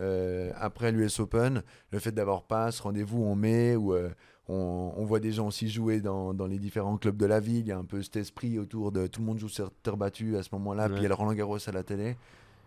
euh, 0.00 0.50
après 0.56 0.92
l'US 0.92 1.20
Open, 1.20 1.62
le 1.90 1.98
fait 1.98 2.12
d'avoir 2.12 2.44
pas 2.44 2.72
ce 2.72 2.82
rendez-vous 2.82 3.22
en 3.24 3.34
mai 3.34 3.76
où 3.76 3.92
euh, 3.92 4.08
on, 4.48 5.04
voit 5.04 5.20
des 5.20 5.32
gens 5.32 5.48
aussi 5.48 5.68
jouer 5.68 6.00
dans, 6.00 6.32
dans, 6.32 6.46
les 6.46 6.58
différents 6.58 6.96
clubs 6.96 7.18
de 7.18 7.26
la 7.26 7.38
ville, 7.38 7.58
il 7.58 7.66
y 7.66 7.72
a 7.72 7.76
un 7.76 7.84
peu 7.84 8.02
cet 8.02 8.16
esprit 8.16 8.58
autour 8.58 8.92
de 8.92 9.06
tout 9.06 9.20
le 9.20 9.26
monde 9.26 9.38
joue 9.38 9.50
sur 9.50 9.70
terre 9.82 9.98
battue 9.98 10.38
à 10.38 10.42
ce 10.42 10.48
moment-là, 10.52 10.88
puis 10.88 10.98
il 10.98 11.02
y 11.02 11.06
a 11.06 11.08
le 11.08 11.14
Roland 11.14 11.34
Garros 11.34 11.58
à 11.68 11.72
la 11.72 11.82
télé. 11.82 12.16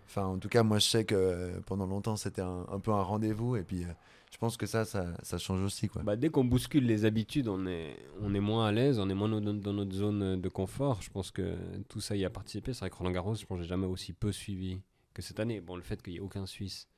Enfin, 0.08 0.26
en 0.26 0.38
tout 0.38 0.50
cas, 0.50 0.62
moi 0.62 0.78
je 0.78 0.88
sais 0.88 1.06
que 1.06 1.60
pendant 1.66 1.88
longtemps 1.88 2.18
c'était 2.18 2.44
un, 2.44 2.68
un, 2.72 2.80
peu 2.80 2.92
un 2.92 3.02
rendez-vous 3.02 3.56
et 3.56 3.64
puis. 3.64 3.84
Euh, 3.84 3.88
je 4.36 4.40
pense 4.42 4.58
que 4.58 4.66
ça, 4.66 4.84
ça, 4.84 5.38
change 5.38 5.64
aussi. 5.64 5.88
Quoi. 5.88 6.04
Bah, 6.04 6.18
dès 6.18 6.28
qu'on 6.28 6.44
bouscule 6.44 6.86
les 6.86 7.06
habitudes, 7.06 7.48
on 7.48 7.66
est, 7.68 7.96
on 8.20 8.36
est 8.36 8.42
moins 8.42 8.66
à 8.66 8.74
l'aise, 8.74 9.00
on 9.00 9.10
est 9.10 9.14
moins 9.14 9.30
dans 9.30 9.72
notre 9.72 9.96
zone 9.96 10.42
de 10.42 10.50
confort. 10.50 11.02
Je 11.02 11.10
pense 11.10 11.32
que 11.32 11.56
tout 11.88 12.02
ça 12.02 12.18
y 12.18 12.26
a 12.26 12.30
participé. 12.30 12.74
C'est 12.74 12.82
vrai 12.82 12.90
que 12.90 12.98
Roland 12.98 13.12
Garros, 13.12 13.36
je 13.36 13.46
pense 13.46 13.60
que 13.60 13.64
j'ai 13.64 13.70
jamais 13.70 13.88
aussi 13.88 14.12
peu 14.12 14.34
suivi 14.34 14.82
que 15.14 15.22
cette 15.22 15.40
année. 15.40 15.62
Bon, 15.62 15.78
le 15.78 15.84
fait 15.84 16.02
qu'il 16.02 16.12
n'y 16.12 16.18
ait 16.18 16.22
aucun 16.22 16.46
Suisse 16.46 16.90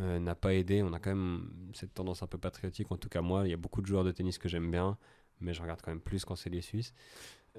euh, 0.00 0.18
n'a 0.18 0.34
pas 0.34 0.52
aidé. 0.52 0.82
On 0.82 0.92
a 0.92 0.98
quand 0.98 1.14
même 1.14 1.48
cette 1.72 1.94
tendance 1.94 2.22
un 2.22 2.26
peu 2.26 2.36
patriotique. 2.36 2.92
En 2.92 2.98
tout 2.98 3.08
cas, 3.08 3.22
moi, 3.22 3.46
il 3.46 3.50
y 3.50 3.54
a 3.54 3.56
beaucoup 3.56 3.80
de 3.80 3.86
joueurs 3.86 4.04
de 4.04 4.10
tennis 4.10 4.36
que 4.36 4.50
j'aime 4.50 4.70
bien, 4.70 4.98
mais 5.40 5.54
je 5.54 5.62
regarde 5.62 5.80
quand 5.80 5.92
même 5.92 6.02
plus 6.02 6.26
quand 6.26 6.36
c'est 6.36 6.50
les 6.50 6.60
Suisses. 6.60 6.92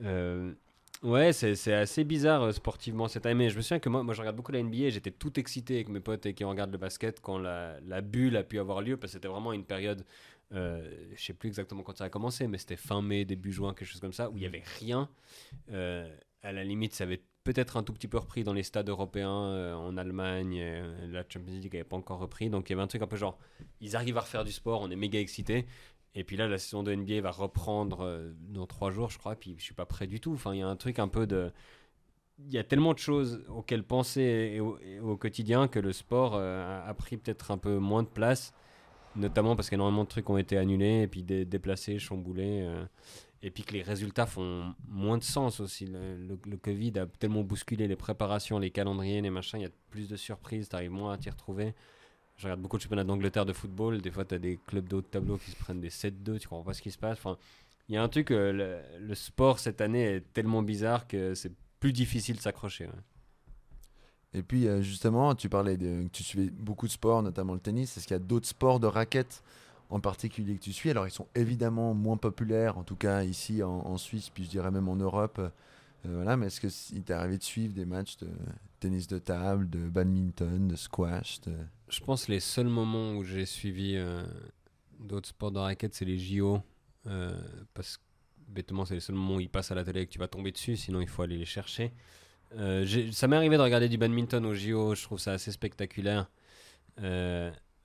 Euh, 0.03 0.53
Ouais, 1.03 1.34
c'est 1.34 1.74
assez 1.74 2.03
bizarre 2.03 2.43
euh, 2.43 2.51
sportivement 2.51 3.08
cette 3.08 3.25
année. 3.25 3.50
Je 3.50 3.58
me 3.58 3.62
souviens 3.63 3.79
que 3.79 3.89
moi, 3.89 4.03
moi 4.03 4.13
je 4.13 4.20
regarde 4.20 4.36
beaucoup 4.36 4.51
la 4.51 4.62
NBA 4.62 4.89
j'étais 4.89 5.10
tout 5.10 5.39
excité 5.39 5.75
avec 5.75 5.89
mes 5.89 6.00
potes 6.00 6.31
qui 6.34 6.43
regardent 6.43 6.72
le 6.72 6.77
basket 6.77 7.20
quand 7.22 7.39
la, 7.39 7.79
la 7.81 8.01
bulle 8.01 8.38
a 8.38 8.43
pu 8.43 8.60
avoir 8.60 8.81
lieu 8.81 8.98
parce 8.98 9.13
que 9.13 9.17
c'était 9.17 9.27
vraiment 9.27 9.51
une 9.51 9.63
période, 9.65 10.05
euh, 10.53 11.08
je 11.15 11.24
sais 11.24 11.34
plus 11.34 11.48
exactement 11.50 11.81
quand 11.81 11.98
ça 11.98 12.03
a 12.03 12.10
commencé, 12.10 12.46
mais 12.48 12.60
c'était 12.60 12.75
fin 12.75 13.01
mai, 13.01 13.25
début 13.25 13.51
juin, 13.51 13.74
quelque 13.74 13.88
chose 13.88 14.00
comme 14.00 14.13
ça, 14.13 14.29
où 14.29 14.38
il 14.38 14.43
y 14.43 14.46
avait 14.46 14.62
rien. 14.79 15.10
Euh, 15.72 16.08
à 16.43 16.51
la 16.51 16.63
limite, 16.63 16.93
ça 16.93 17.05
avait 17.05 17.24
peut-être 17.43 17.77
un 17.77 17.84
tout 17.84 17.93
petit 17.93 18.08
peu 18.08 18.20
repris 18.20 18.43
dans 18.43 18.53
les 18.53 18.62
stades 18.62 18.89
européens 18.89 19.46
euh, 19.46 19.74
en 19.74 19.98
Allemagne. 19.98 20.63
la 21.10 21.24
Champions 21.27 21.53
League 21.53 21.74
n'avait 21.74 21.84
pas 21.84 21.98
encore 21.98 22.20
repris. 22.20 22.51
Donc 22.51 22.70
il 22.70 22.74
y 22.74 22.75
avait 22.75 22.84
un 22.84 22.88
truc 22.88 23.01
un 23.01 23.08
peu 23.08 23.17
genre, 23.17 23.39
ils 23.79 23.96
arrivent 23.96 24.17
à 24.17 24.22
refaire 24.22 24.43
du 24.43 24.51
sport, 24.51 24.81
on 24.81 24.91
est 24.91 24.96
méga 24.96 25.20
excités. 25.20 25.65
Et 26.13 26.24
puis 26.24 26.36
là, 26.36 26.48
la 26.48 26.58
saison 26.58 26.84
de 26.84 26.94
NBA 26.94 27.22
va 27.22 27.32
reprendre 27.32 28.01
euh, 28.01 28.34
dans 28.50 28.68
trois 28.68 28.91
jours, 28.91 29.10
je 29.10 29.18
crois. 29.18 29.36
Puis 29.36 29.56
je 29.58 29.63
suis 29.63 29.74
pas 29.74 29.86
prêt 29.86 30.08
du 30.08 30.20
tout. 30.20 30.34
Enfin, 30.34 30.53
il 30.53 30.60
y 30.60 30.62
a 30.62 30.68
un 30.68 30.75
truc 30.75 31.00
un 31.00 31.08
peu 31.08 31.25
de. 31.25 31.51
Il 32.39 32.51
y 32.51 32.58
a 32.58 32.63
tellement 32.63 32.94
de 32.94 33.00
choses 33.00 33.44
auxquelles 33.50 33.84
penser 33.84 34.60
au, 34.60 35.15
quotidien 35.15 35.68
que 35.68 35.80
le 35.80 35.94
sport 35.94 36.34
euh, 36.36 36.89
a 36.89 36.94
pris 36.96 37.18
peut-être 37.18 37.51
un 37.51 37.58
peu 37.60 37.77
moins 37.77 38.01
de 38.01 38.08
place, 38.08 38.51
notamment 39.15 39.56
parce 39.56 39.70
qu'énormément 39.70 40.06
de 40.06 40.10
trucs 40.10 40.27
ont 40.30 40.38
été 40.38 40.58
annulés 40.58 41.03
et 41.03 41.08
puis 41.08 41.24
déplacés, 41.24 42.00
chamboulés. 42.00 42.62
Euh, 42.63 42.84
et 43.44 43.51
puis 43.51 43.63
que 43.63 43.74
les 43.74 43.82
résultats 43.82 44.25
font 44.25 44.74
moins 44.88 45.18
de 45.18 45.24
sens 45.24 45.60
aussi. 45.60 45.86
Le, 45.88 46.38
le, 46.46 46.58
Covid 46.58 47.00
a 47.00 47.06
tellement 47.08 47.41
bousculé 47.41 47.88
les 47.88 47.96
préparations, 47.96 48.60
les 48.60 48.70
calendriers, 48.70 49.22
les 49.22 49.32
machins. 49.32 49.60
Il 49.60 49.63
y 49.63 49.68
a 49.68 49.72
plus 49.89 50.08
de 50.08 50.15
surprises, 50.15 50.70
tu 50.70 50.75
arrives 50.75 50.91
moins 50.91 51.13
à 51.13 51.18
t'y 51.18 51.30
retrouver. 51.30 51.74
Je 52.42 52.48
regarde 52.48 52.62
beaucoup 52.62 52.78
de 52.78 52.82
championnats 52.82 53.04
d'Angleterre 53.04 53.46
de 53.46 53.54
football. 53.54 54.02
Des 54.02 54.10
fois, 54.10 54.26
tu 54.26 54.34
as 54.34 54.40
des 54.40 54.58
clubs 54.66 54.88
de 54.88 54.96
haut 54.96 55.02
de 55.02 55.06
tableau 55.06 55.38
qui 55.38 55.52
se 55.52 55.56
prennent 55.56 55.80
des 55.80 55.92
7-2. 55.92 56.40
Tu 56.40 56.48
comprends 56.48 56.64
pas 56.64 56.74
ce 56.74 56.82
qui 56.82 56.90
se 56.90 56.98
passe. 56.98 57.20
Enfin, 57.20 57.38
il 57.88 57.94
y 57.94 57.98
a 58.00 58.02
un 58.02 58.08
truc, 58.10 58.32
euh, 58.32 58.82
le, 59.00 59.14
sport 59.14 59.60
cette 59.60 59.80
année 59.80 60.02
est 60.02 60.34
tellement 60.34 60.64
bizarre 60.64 61.08
que 61.08 61.36
c'est 61.36 61.52
plus 61.80 61.94
difficile 61.94 62.38
de 62.38 62.42
s'accrocher. 62.42 62.90
Et 64.34 64.42
puis, 64.42 64.68
euh, 64.68 64.82
justement, 64.82 65.36
tu 65.36 65.50
parlais 65.50 65.78
de, 65.78 66.02
que 66.02 66.08
tu 66.08 66.24
suivais 66.24 66.50
beaucoup 66.50 66.88
de 66.88 66.92
sports, 66.92 67.22
notamment 67.22 67.54
le 67.54 67.60
tennis. 67.60 67.96
Est-ce 67.96 68.08
qu'il 68.08 68.16
y 68.16 68.20
a 68.20 68.24
d'autres 68.24 68.48
sports 68.48 68.80
de 68.80 68.88
raquettes 68.88 69.44
en 69.92 70.00
particulier 70.00 70.56
que 70.56 70.64
tu 70.64 70.74
suis? 70.74 70.90
Alors, 70.90 71.08
ils 71.08 71.12
sont 71.12 71.28
évidemment 71.36 71.94
moins 71.94 72.18
populaires, 72.18 72.80
en 72.80 72.84
tout 72.84 72.96
cas 72.96 73.22
ici 73.22 73.62
en, 73.62 73.98
Suisse, 73.98 74.32
puis 74.32 74.46
je 74.46 74.50
dirais 74.50 74.72
même 74.72 74.90
en 74.90 74.96
Europe. 74.96 75.38
Euh, 75.40 75.50
voilà, 76.06 76.38
mais 76.38 76.48
est-ce 76.48 76.60
qu'il 76.60 77.04
t'est 77.04 77.14
arrivé 77.14 77.38
de 77.38 77.44
suivre 77.44 77.76
des 77.76 77.86
matchs 77.86 78.18
de 78.18 78.30
tennis 78.80 79.06
de 79.06 79.20
table, 79.20 79.70
de 79.70 79.88
badminton, 79.88 80.68
de 80.68 80.76
squash 80.76 81.40
je 81.92 82.00
pense 82.00 82.28
les 82.28 82.40
seuls 82.40 82.68
moments 82.68 83.14
où 83.14 83.24
j'ai 83.24 83.46
suivi 83.46 83.96
euh, 83.96 84.24
d'autres 85.00 85.28
sports 85.28 85.52
de 85.52 85.60
raquettes, 85.60 85.94
c'est 85.94 86.06
les 86.06 86.18
JO. 86.18 86.62
Euh, 87.08 87.32
parce 87.74 87.98
que 87.98 88.04
bêtement, 88.48 88.86
c'est 88.86 88.94
les 88.94 89.02
seuls 89.02 89.16
moments 89.16 89.36
où 89.36 89.40
ils 89.40 89.50
passent 89.50 89.72
à 89.72 89.76
la 89.76 89.84
télé 89.84 90.02
et 90.02 90.06
que 90.06 90.12
tu 90.12 90.20
vas 90.20 90.28
tomber 90.28 90.52
dessus, 90.52 90.78
sinon 90.78 91.02
il 91.02 91.08
faut 91.08 91.22
aller 91.22 91.38
les 91.38 91.46
chercher. 91.46 91.94
Euh, 92.56 93.12
ça 93.12 93.28
m'est 93.28 93.36
arrivé 93.36 93.58
de 93.58 93.62
regarder 93.62 93.90
du 93.90 93.98
badminton 93.98 94.46
aux 94.46 94.54
JO, 94.54 94.96
je 94.96 95.04
trouve 95.04 95.20
ça 95.20 95.34
assez 95.34 95.52
spectaculaire. 95.52 96.30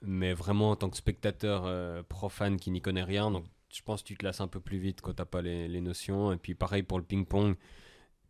mais 0.03 0.35
vraiment 0.35 0.71
en 0.71 0.77
tant 0.77 0.91
que 0.91 0.97
spectateur 0.97 2.05
profane 2.05 2.59
qui 2.59 2.71
n'y 2.71 2.81
connaît 2.81 3.03
rien, 3.03 3.31
donc 3.31 3.45
je 3.73 3.83
pense 3.83 4.03
que 4.03 4.09
tu 4.09 4.17
te 4.17 4.25
lasses 4.25 4.41
un 4.41 4.49
peu 4.49 4.61
plus 4.61 4.79
vite 4.79 5.01
quand 5.01 5.15
tu 5.15 5.21
n'as 5.21 5.27
pas 5.27 5.43
les, 5.43 5.69
les, 5.69 5.81
notions. 5.81 6.33
Et 6.33 6.37
puis 6.37 6.55
pareil 6.55 6.83
pour 6.83 6.99
le 6.99 7.05
ping-pong, 7.05 7.57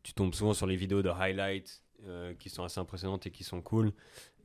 tu 0.02 0.14
tombes 0.14 0.35
souvent 0.35 0.54
sur 0.54 0.66
les 0.66 0.76
vidéos 0.76 1.02
de 1.02 1.11
highlights 1.11 1.83
qui 2.38 2.50
sont 2.50 2.62
assez 2.62 2.78
impressionnantes 2.78 3.26
et 3.26 3.30
qui 3.30 3.42
sont 3.42 3.61
cool. 3.61 3.92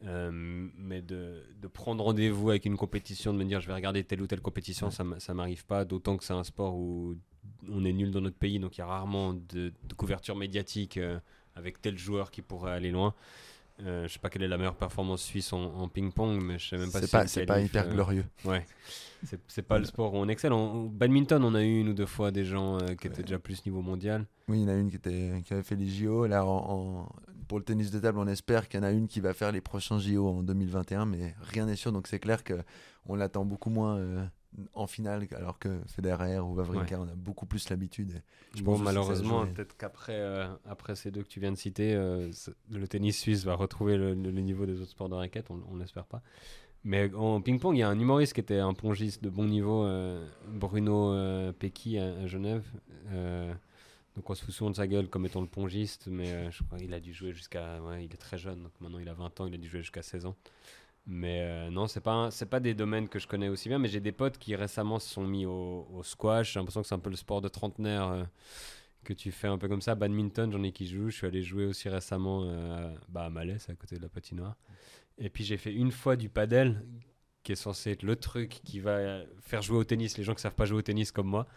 Euh, 0.07 0.31
mais 0.33 1.01
de, 1.03 1.43
de 1.61 1.67
prendre 1.67 2.03
rendez-vous 2.03 2.49
avec 2.49 2.65
une 2.65 2.75
compétition, 2.75 3.33
de 3.33 3.37
me 3.37 3.43
dire 3.45 3.61
je 3.61 3.67
vais 3.67 3.73
regarder 3.75 4.03
telle 4.03 4.21
ou 4.21 4.27
telle 4.27 4.41
compétition, 4.41 4.89
ça 4.89 5.03
ça 5.19 5.33
m'arrive 5.35 5.63
pas. 5.65 5.85
D'autant 5.85 6.17
que 6.17 6.23
c'est 6.23 6.33
un 6.33 6.43
sport 6.43 6.75
où 6.75 7.15
on 7.69 7.85
est 7.85 7.93
nul 7.93 8.09
dans 8.11 8.21
notre 8.21 8.37
pays, 8.37 8.59
donc 8.59 8.77
il 8.77 8.79
y 8.79 8.83
a 8.83 8.87
rarement 8.87 9.33
de, 9.33 9.71
couverture 9.95 10.35
médiatique 10.35 10.97
euh, 10.97 11.19
avec 11.55 11.81
tel 11.81 11.97
joueur 11.99 12.31
qui 12.31 12.41
pourrait 12.41 12.71
aller 12.71 12.89
loin. 12.91 13.13
Euh, 13.83 14.07
je 14.07 14.13
sais 14.13 14.19
pas 14.19 14.29
quelle 14.29 14.43
est 14.43 14.47
la 14.47 14.57
meilleure 14.57 14.75
performance 14.75 15.21
suisse 15.23 15.53
en, 15.53 15.63
en 15.75 15.87
ping-pong, 15.87 16.41
mais 16.43 16.59
je 16.59 16.69
sais 16.69 16.77
même 16.77 16.91
pas 16.91 16.99
C'est 16.99 17.05
si 17.07 17.11
pas, 17.11 17.27
c'est 17.27 17.45
pas 17.45 17.61
hyper 17.61 17.87
euh, 17.87 17.93
glorieux. 17.93 18.25
Ouais, 18.45 18.65
c'est 19.47 19.61
pas 19.63 19.79
le 19.79 19.85
sport 19.85 20.13
où 20.13 20.17
on 20.17 20.27
excelle. 20.29 20.53
En, 20.53 20.85
badminton, 20.85 21.43
on 21.43 21.53
a 21.55 21.63
eu 21.63 21.79
une 21.79 21.89
ou 21.89 21.93
deux 21.93 22.05
fois 22.05 22.31
des 22.31 22.45
gens 22.45 22.77
qui 22.79 23.07
étaient 23.07 23.17
Ouais. 23.17 23.23
déjà 23.23 23.39
plus 23.39 23.63
niveau 23.65 23.81
mondial. 23.81 24.25
Oui, 24.47 24.59
il 24.59 24.61
y 24.63 24.65
en 24.65 24.69
a 24.69 24.75
une 24.75 24.89
qui, 24.89 24.97
était, 24.97 25.41
qui 25.45 25.53
avait 25.53 25.63
fait 25.63 25.75
les 25.75 25.87
JO. 25.87 26.25
Là, 26.27 26.45
en, 26.45 26.49
en- 27.03 27.09
pour 27.51 27.59
le 27.59 27.65
tennis 27.65 27.91
de 27.91 27.99
table, 27.99 28.17
on 28.17 28.27
espère 28.27 28.69
qu'il 28.69 28.79
y 28.79 28.83
en 28.83 28.85
a 28.85 28.91
une 28.91 29.09
qui 29.09 29.19
va 29.19 29.33
faire 29.33 29.51
les 29.51 29.59
prochains 29.59 29.99
JO 29.99 30.25
en 30.25 30.41
2021, 30.41 31.05
mais 31.05 31.35
rien 31.41 31.65
n'est 31.65 31.75
sûr. 31.75 31.91
Donc 31.91 32.07
c'est 32.07 32.17
clair 32.19 32.45
que 32.45 32.53
on 33.07 33.15
l'attend 33.15 33.43
beaucoup 33.43 33.69
moins 33.69 33.97
euh, 33.97 34.23
en 34.73 34.87
finale, 34.87 35.27
alors 35.35 35.59
que 35.59 35.81
Federer 35.87 36.39
ou 36.39 36.53
Wawrinka, 36.55 36.97
on 37.01 37.09
a 37.09 37.13
beaucoup 37.13 37.45
plus 37.45 37.69
l'habitude. 37.69 38.21
Je 38.55 38.63
bon, 38.63 38.71
pense 38.75 38.83
malheureusement, 38.83 39.41
peut-être 39.53 39.75
qu'après 39.75 40.15
euh, 40.15 40.47
après 40.65 40.95
ces 40.95 41.11
deux 41.11 41.23
que 41.23 41.27
tu 41.27 41.41
viens 41.41 41.51
de 41.51 41.57
citer, 41.57 41.93
euh, 41.93 42.31
le 42.71 42.87
tennis 42.87 43.19
suisse 43.19 43.43
va 43.43 43.55
retrouver 43.55 43.97
le, 43.97 44.13
le- 44.13 44.31
le 44.31 44.41
niveau 44.41 44.65
des 44.65 44.79
autres 44.79 44.91
sports 44.91 45.09
de 45.09 45.15
raquette, 45.15 45.47
on, 45.49 45.59
on 45.69 45.75
l'espère 45.75 46.05
pas. 46.05 46.21
Mais 46.85 47.13
en 47.13 47.41
ping-pong, 47.41 47.75
il 47.75 47.79
y 47.79 47.83
a 47.83 47.89
un 47.89 47.99
humoriste 47.99 48.31
qui 48.33 48.39
était 48.39 48.59
un 48.59 48.73
pongiste 48.73 49.21
de 49.23 49.29
bon 49.29 49.43
niveau, 49.45 49.85
Bruno 50.47 51.51
Pecky 51.59 51.99
à, 51.99 52.05
à 52.23 52.27
Genève. 52.27 52.63
Donc 54.15 54.29
on 54.29 54.35
se 54.35 54.43
fout 54.43 54.53
souvent 54.53 54.71
de 54.71 54.75
sa 54.75 54.87
gueule 54.87 55.07
comme 55.07 55.25
étant 55.25 55.41
le 55.41 55.47
pongiste, 55.47 56.07
mais 56.07 56.31
euh, 56.31 56.51
je 56.51 56.63
crois 56.63 56.77
qu'il 56.77 56.93
a 56.93 56.99
dû 56.99 57.13
jouer 57.13 57.31
jusqu'à... 57.31 57.81
Ouais, 57.81 58.03
il 58.03 58.13
est 58.13 58.17
très 58.17 58.37
jeune, 58.37 58.63
donc 58.63 58.73
maintenant 58.81 58.99
il 58.99 59.07
a 59.07 59.13
20 59.13 59.39
ans, 59.39 59.47
il 59.47 59.53
a 59.53 59.57
dû 59.57 59.69
jouer 59.69 59.81
jusqu'à 59.81 60.01
16 60.01 60.25
ans. 60.25 60.35
Mais 61.07 61.41
euh, 61.41 61.69
non, 61.71 61.87
c'est 61.87 62.01
pas, 62.01 62.29
pas 62.49 62.59
des 62.59 62.73
domaines 62.73 63.09
que 63.09 63.17
je 63.19 63.27
connais 63.27 63.49
aussi 63.49 63.69
bien, 63.69 63.79
mais 63.79 63.87
j'ai 63.87 63.99
des 63.99 64.11
potes 64.11 64.37
qui 64.37 64.55
récemment 64.55 64.99
se 64.99 65.09
sont 65.09 65.25
mis 65.25 65.45
au, 65.45 66.01
squash. 66.03 66.53
J'ai 66.53 66.59
l'impression 66.59 66.81
que 66.81 66.87
c'est 66.87 66.95
un 66.95 66.99
peu 66.99 67.09
le 67.09 67.15
sport 67.15 67.41
de 67.41 67.47
trentenaire 67.47 68.07
euh, 68.07 68.23
que 69.03 69.13
tu 69.13 69.31
fais 69.31 69.47
un 69.47 69.57
peu 69.57 69.67
comme 69.67 69.81
ça. 69.81 69.95
Badminton, 69.95 70.51
j'en 70.51 70.63
ai 70.63 70.71
qui 70.71 70.85
jouent. 70.87 71.09
Je 71.09 71.17
suis 71.17 71.27
allé 71.27 71.41
jouer 71.41 71.65
aussi 71.65 71.89
récemment 71.89 72.43
euh, 72.45 72.93
bah, 73.09 73.25
à 73.25 73.29
Malais, 73.29 73.57
à 73.67 73.73
côté 73.73 73.97
de 73.97 74.01
la 74.01 74.09
patinoire. 74.09 74.55
Et 75.17 75.29
puis 75.29 75.43
j'ai 75.43 75.57
fait 75.57 75.73
une 75.73 75.91
fois 75.91 76.15
du 76.15 76.29
padel, 76.29 76.85
qui 77.43 77.51
est 77.51 77.55
censé 77.55 77.91
être 77.91 78.03
le 78.03 78.15
truc 78.15 78.61
qui 78.63 78.79
va 78.79 79.23
faire 79.39 79.63
jouer 79.63 79.77
au 79.77 79.83
tennis 79.83 80.17
les 80.17 80.23
gens 80.23 80.35
qui 80.35 80.41
savent 80.41 80.55
pas 80.55 80.65
jouer 80.65 80.77
au 80.77 80.83
tennis 80.83 81.11
comme 81.11 81.27
moi. 81.27 81.47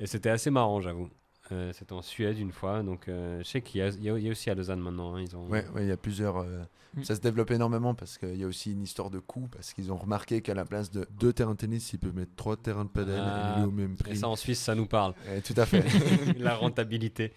Et 0.00 0.06
c'était 0.06 0.30
assez 0.30 0.50
marrant, 0.50 0.80
j'avoue. 0.80 1.10
Euh, 1.52 1.72
c'était 1.74 1.92
en 1.92 2.00
Suède 2.02 2.38
une 2.38 2.52
fois, 2.52 2.82
donc 2.82 3.08
euh, 3.08 3.38
je 3.40 3.44
sais 3.44 3.60
qu'il 3.60 3.80
y, 3.80 3.82
a- 3.82 3.88
il 3.88 4.02
y 4.02 4.08
a 4.10 4.16
il 4.18 4.24
y 4.24 4.28
a 4.28 4.30
aussi 4.30 4.48
à 4.50 4.54
Lausanne 4.54 4.80
maintenant. 4.80 5.14
hein, 5.16 5.20
ils 5.20 5.36
ont... 5.36 5.46
Ouais, 5.48 5.64
ouais, 5.74 5.82
il 5.84 5.88
y 5.88 5.92
a 5.92 5.96
plusieurs. 5.96 6.38
euh, 6.38 6.62
Mm. 6.96 7.02
Ça 7.02 7.16
se 7.16 7.20
développe 7.20 7.50
énormément 7.50 7.92
parce 7.92 8.18
qu'il 8.18 8.36
y 8.36 8.44
a 8.44 8.46
aussi 8.46 8.70
une 8.70 8.84
histoire 8.84 9.10
de 9.10 9.18
coût, 9.18 9.48
parce 9.50 9.72
qu'ils 9.72 9.90
ont 9.90 9.96
remarqué 9.96 10.42
qu'à 10.42 10.54
la 10.54 10.64
place 10.64 10.92
de 10.92 11.08
deux 11.18 11.32
terrains 11.32 11.54
de 11.54 11.56
tennis, 11.56 11.92
ils 11.92 11.98
peuvent 11.98 12.14
mettre 12.14 12.30
trois 12.36 12.56
terrains 12.56 12.84
de 12.84 12.88
padel 12.90 13.20
Ah, 13.20 13.56
et 13.58 13.64
au 13.64 13.72
même 13.72 13.94
Et 13.94 13.96
prix. 14.04 14.16
ça 14.16 14.28
en 14.28 14.36
Suisse, 14.36 14.60
ça 14.60 14.76
nous 14.76 14.86
parle. 14.86 15.12
Tout 15.44 15.54
à 15.56 15.66
fait. 15.66 15.82
la 16.38 16.54
rentabilité. 16.54 17.32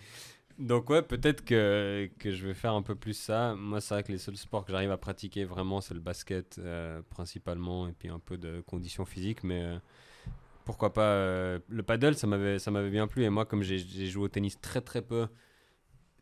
Donc 0.59 0.91
ouais, 0.91 1.01
peut-être 1.01 1.43
que, 1.43 2.07
que 2.19 2.35
je 2.35 2.45
vais 2.45 2.53
faire 2.53 2.73
un 2.73 2.83
peu 2.83 2.93
plus 2.93 3.15
ça. 3.15 3.55
Moi, 3.55 3.81
c'est 3.81 3.95
vrai 3.95 4.03
que 4.03 4.11
les 4.11 4.19
seuls 4.19 4.37
sports 4.37 4.63
que 4.63 4.71
j'arrive 4.71 4.91
à 4.91 4.97
pratiquer 4.97 5.43
vraiment, 5.43 5.81
c'est 5.81 5.95
le 5.95 5.99
basket 6.01 6.57
euh, 6.59 7.01
principalement, 7.09 7.87
et 7.87 7.93
puis 7.93 8.09
un 8.09 8.19
peu 8.19 8.37
de 8.37 8.61
conditions 8.61 9.05
physiques. 9.05 9.43
Mais 9.43 9.63
euh, 9.63 9.77
pourquoi 10.67 10.93
pas 10.93 11.13
euh, 11.13 11.59
le 11.69 11.81
paddle, 11.81 12.15
ça 12.15 12.27
m'avait 12.27 12.59
ça 12.59 12.69
m'avait 12.71 12.89
bien 12.91 13.07
plu. 13.07 13.23
Et 13.23 13.29
moi, 13.29 13.45
comme 13.45 13.63
j'ai 13.63 13.79
joué 14.07 14.25
au 14.25 14.27
tennis 14.27 14.59
très 14.59 14.81
très 14.81 15.01
peu, 15.01 15.27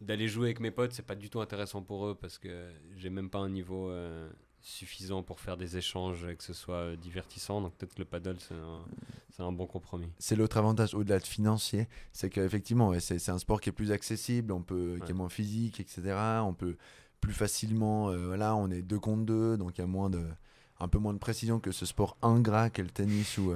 d'aller 0.02 0.28
jouer 0.28 0.48
avec 0.50 0.60
mes 0.60 0.72
potes, 0.72 0.94
c'est 0.94 1.06
pas 1.06 1.16
du 1.16 1.30
tout 1.30 1.42
intéressant 1.42 1.82
pour 1.82 2.06
eux 2.06 2.16
parce 2.16 2.38
que 2.38 2.70
j'ai 2.96 3.10
même 3.10 3.32
pas 3.32 3.40
un 3.40 3.50
niveau 3.50 3.90
euh, 3.90 4.30
suffisant 4.62 5.24
pour 5.24 5.40
faire 5.40 5.58
des 5.58 5.78
échanges 5.78 6.26
et 6.26 6.36
que 6.36 6.44
ce 6.44 6.54
soit 6.54 6.76
euh, 6.76 6.96
divertissant. 6.96 7.60
Donc 7.60 7.74
peut-être 7.74 7.96
que 7.96 8.00
le 8.00 8.06
paddle, 8.06 8.38
c'est 8.40 8.54
un, 8.54 9.46
un 9.46 9.52
bon 9.52 9.66
compromis. 9.66 10.12
c'est 10.20 10.36
l'autre 10.36 10.58
avantage 10.58 10.94
au-delà 10.94 11.18
de 11.18 11.26
financier, 11.26 11.88
c'est 12.14 12.30
qu'effectivement, 12.30 12.90
ouais, 12.90 13.00
c'est 13.00 13.30
un 13.30 13.40
sport 13.40 13.60
qui 13.60 13.70
est 13.70 13.74
plus 13.74 13.92
accessible, 13.92 14.54
on 14.54 14.62
peut, 14.62 15.00
qui 15.06 15.12
est 15.12 15.16
moins 15.16 15.30
physique, 15.30 15.80
etc. 15.80 16.16
On 16.44 16.54
peut 16.54 16.78
plus 17.20 17.34
facilement, 17.34 18.10
euh, 18.10 18.28
voilà, 18.28 18.56
on 18.56 18.70
est 18.70 18.84
deux 18.84 19.00
contre 19.00 19.26
deux, 19.26 19.58
donc 19.58 19.78
il 19.80 19.82
y 19.82 19.84
a 19.84 19.88
moins 19.88 20.12
de, 20.12 20.24
un 20.80 20.88
peu 20.88 21.00
moins 21.00 21.14
de 21.14 21.20
précision 21.20 21.60
que 21.60 21.72
ce 21.72 21.88
sport 21.88 22.16
ingrat 22.22 22.70
qu'est 22.70 22.84
le 22.84 22.92
tennis 22.92 23.40
où, 23.40 23.54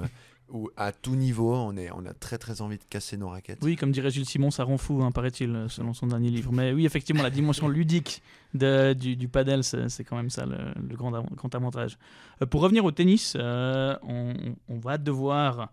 où 0.51 0.69
à 0.77 0.91
tout 0.91 1.15
niveau, 1.15 1.53
on, 1.55 1.75
est, 1.77 1.91
on 1.91 2.05
a 2.05 2.13
très 2.13 2.37
très 2.37 2.61
envie 2.61 2.77
de 2.77 2.83
casser 2.89 3.17
nos 3.17 3.29
raquettes. 3.29 3.59
Oui, 3.61 3.75
comme 3.75 3.91
dirait 3.91 4.09
Jules 4.11 4.25
Simon, 4.25 4.51
ça 4.51 4.63
rend 4.63 4.77
fou, 4.77 5.01
hein, 5.03 5.11
paraît-il, 5.11 5.65
selon 5.69 5.93
son 5.93 6.07
dernier 6.07 6.29
livre. 6.29 6.51
Mais 6.51 6.71
oui, 6.73 6.85
effectivement, 6.85 7.23
la 7.23 7.29
dimension 7.29 7.67
ludique 7.77 8.21
de- 8.53 8.93
du, 8.93 9.15
du 9.15 9.27
padel, 9.27 9.63
c'est 9.63 10.03
quand 10.03 10.15
même 10.15 10.29
ça 10.29 10.45
le, 10.45 10.57
le 10.87 10.95
grand, 10.95 11.13
av- 11.13 11.29
grand 11.35 11.53
avantage. 11.55 11.97
Euh, 12.41 12.45
pour 12.45 12.61
revenir 12.61 12.83
au 12.85 12.91
tennis, 12.91 13.35
euh, 13.39 13.95
on, 14.03 14.33
on 14.67 14.79
va 14.79 14.97
devoir 14.97 15.71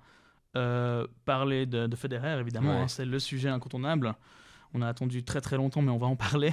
euh, 0.57 1.07
parler 1.25 1.67
de, 1.67 1.87
de 1.87 1.97
Federer, 1.97 2.39
évidemment. 2.41 2.71
Ouais. 2.77 2.81
hein, 2.83 2.89
c'est 2.89 3.05
le 3.05 3.19
sujet 3.19 3.49
incontournable. 3.49 4.15
On 4.75 4.83
a 4.83 4.89
attendu 4.89 5.23
très 5.25 5.41
très 5.41 5.57
longtemps, 5.57 5.81
mais 5.83 5.91
on 5.93 5.99
va 5.99 6.07
en 6.07 6.17
parler. 6.17 6.53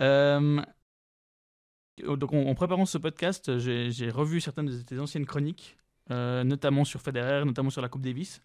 Euh, 0.00 0.60
donc, 2.04 2.32
en, 2.32 2.46
en 2.46 2.54
préparant 2.54 2.86
ce 2.86 2.98
podcast, 2.98 3.58
j'ai 3.58 3.90
j'ai 3.92 4.10
revu 4.10 4.40
certaines 4.40 4.66
de 4.66 4.76
tes 4.82 4.98
anciennes 4.98 5.26
chroniques, 5.26 5.76
euh, 6.10 6.44
notamment 6.44 6.84
sur 6.84 7.00
Federer, 7.00 7.44
notamment 7.44 7.70
sur 7.70 7.80
la 7.82 7.88
Coupe 7.88 8.02
Davis. 8.02 8.40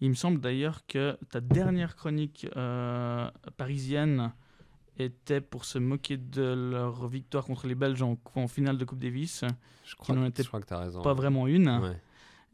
Il 0.00 0.10
me 0.10 0.14
semble 0.14 0.40
d'ailleurs 0.40 0.86
que 0.86 1.16
ta 1.30 1.40
dernière 1.40 1.96
chronique 1.96 2.46
euh, 2.56 3.30
parisienne 3.56 4.32
était 4.98 5.40
pour 5.40 5.64
se 5.64 5.78
moquer 5.78 6.18
de 6.18 6.70
leur 6.72 7.06
victoire 7.08 7.44
contre 7.46 7.66
les 7.66 7.74
Belges 7.74 8.02
en, 8.02 8.18
en 8.34 8.48
finale 8.48 8.76
de 8.76 8.84
Coupe 8.84 8.98
Davis. 8.98 9.44
Je 9.84 9.96
crois, 9.96 10.14
n'en 10.14 10.22
que- 10.24 10.28
était 10.28 10.42
je 10.42 10.48
crois 10.48 10.60
que 10.60 10.66
tu 10.66 10.74
as 10.74 10.78
raison. 10.78 11.00
Pas 11.02 11.14
vraiment 11.14 11.46
une. 11.46 11.68
Ouais. 11.70 11.96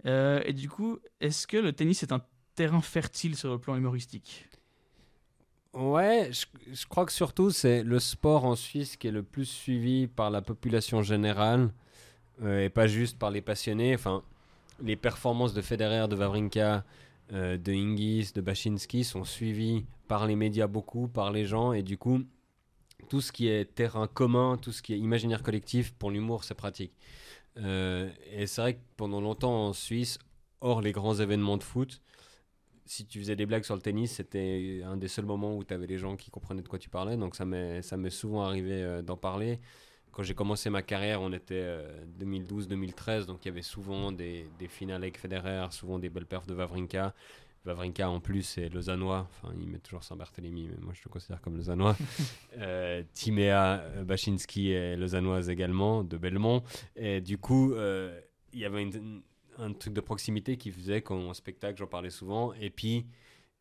Euh, 0.07 0.41
et 0.45 0.53
du 0.53 0.69
coup, 0.69 0.99
est-ce 1.21 1.47
que 1.49 1.57
le 1.57 1.73
tennis 1.73 2.03
est 2.05 2.13
un 2.13 2.21
terrain 2.55 2.81
fertile 2.81 3.35
sur 3.35 3.51
le 3.51 3.59
plan 3.59 3.75
humoristique? 3.75 4.47
Ouais, 5.75 6.31
je, 6.33 6.47
je 6.73 6.87
crois 6.87 7.05
que 7.05 7.13
surtout 7.13 7.51
c'est 7.51 7.83
le 7.83 7.99
sport 7.99 8.45
en 8.47 8.55
Suisse 8.57 8.97
qui 8.97 9.09
est 9.09 9.13
le 9.13 9.23
plus 9.23 9.45
suivi 9.45 10.07
par 10.07 10.31
la 10.31 10.41
population 10.41 11.03
générale 11.03 11.71
euh, 12.43 12.65
et 12.65 12.71
pas 12.71 12.87
juste 12.87 13.19
par 13.19 13.31
les 13.31 13.43
passionnés. 13.43 13.95
Enfin, 13.95 14.23
les 14.83 14.97
performances 14.97 15.55
de 15.55 15.63
Federer, 15.63 16.09
de 16.09 16.17
Wawrinka, 16.17 16.85
euh, 17.33 17.57
de 17.57 17.73
Hingis, 17.73 18.33
de 18.35 18.41
Baczynski 18.41 19.05
sont 19.05 19.25
suivies 19.25 19.85
par 20.09 20.27
les 20.27 20.37
médias 20.37 20.67
beaucoup, 20.67 21.09
par 21.09 21.33
les 21.33 21.45
gens 21.45 21.73
et 21.73 21.83
du 21.83 21.99
coup, 21.99 22.21
tout 23.09 23.21
ce 23.21 23.33
qui 23.33 23.49
est 23.49 23.75
terrain 23.75 24.07
commun, 24.07 24.57
tout 24.61 24.73
ce 24.73 24.83
qui 24.83 24.95
est 24.95 24.99
imaginaire 24.99 25.43
collectif, 25.43 25.93
pour 25.93 26.11
l'humour, 26.11 26.45
c'est 26.45 26.55
pratique. 26.55 26.93
Euh, 27.59 28.11
et 28.33 28.47
c'est 28.47 28.61
vrai 28.61 28.75
que 28.75 28.81
pendant 28.97 29.21
longtemps 29.21 29.67
en 29.69 29.73
Suisse, 29.73 30.19
hors 30.61 30.81
les 30.81 30.93
grands 30.93 31.15
événements 31.15 31.57
de 31.57 31.63
foot, 31.63 32.01
si 32.85 33.07
tu 33.07 33.19
faisais 33.19 33.37
des 33.37 33.47
blagues 33.47 33.65
sur 33.65 33.75
le 33.75 33.83
tennis, 33.83 34.13
c'était 34.13 34.83
un 34.85 34.97
des 34.97 35.09
seuls 35.09 35.25
moments 35.25 35.57
où 35.57 35.65
tu 35.65 35.75
avais 35.75 35.87
des 35.87 35.99
gens 35.99 36.17
qui 36.17 36.31
comprenaient 36.31 36.63
de 36.63 36.69
quoi 36.69 36.79
tu 36.79 36.89
parlais. 36.89 37.17
Donc 37.17 37.35
ça 37.35 37.45
m'est 37.45 37.83
ça 37.83 37.97
m'est 37.97 38.11
souvent 38.11 38.43
arrivé 38.43 38.83
euh, 38.83 39.03
d'en 39.03 39.17
parler. 39.17 39.61
Quand 40.17 40.23
j'ai 40.23 40.33
commencé 40.35 40.71
ma 40.71 40.81
carrière, 40.81 41.21
on 41.21 41.31
était 41.31 41.53
euh, 41.57 42.03
2012-2013, 42.19 43.27
donc 43.27 43.45
il 43.45 43.49
y 43.49 43.51
avait 43.51 43.61
souvent 43.61 44.13
des, 44.13 44.49
des 44.59 44.67
finales 44.67 45.03
avec 45.03 45.19
Federer, 45.19 45.67
souvent 45.73 45.99
des 45.99 46.09
belles 46.09 46.25
perfs 46.25 46.47
de 46.47 46.55
Wawrinka. 46.55 47.15
Wawrinka 47.67 48.09
en 48.09 48.19
plus 48.21 48.57
est 48.57 48.71
lausannois, 48.71 49.29
enfin 49.29 49.53
il 49.61 49.69
met 49.69 49.79
toujours 49.79 50.05
Saint-Barthélemy, 50.05 50.69
mais 50.71 50.79
moi 50.81 50.95
je 50.95 51.03
le 51.05 51.11
considère 51.11 51.43
comme 51.43 51.57
lausannois. 51.59 51.99
euh, 52.57 53.03
Timéa 53.13 53.81
euh, 53.83 54.05
Baczynski 54.05 54.71
est 54.71 54.97
lausannoise 54.97 55.51
également, 55.51 56.03
de 56.03 56.17
Belmont. 56.17 56.63
Et 56.97 57.21
du 57.21 57.37
coup, 57.37 57.75
euh, 57.75 58.19
il 58.55 58.61
y 58.61 58.65
avait 58.65 58.85
une- 58.85 59.21
un 59.59 59.75
truc 59.75 59.93
de 59.93 60.01
proximité 60.01 60.57
qui 60.57 60.71
faisait 60.71 61.03
qu'en 61.03 61.35
spectacle, 61.35 61.77
j'en 61.79 61.89
parlais 61.89 62.09
souvent. 62.09 62.55
Et 62.55 62.71
puis, 62.71 63.05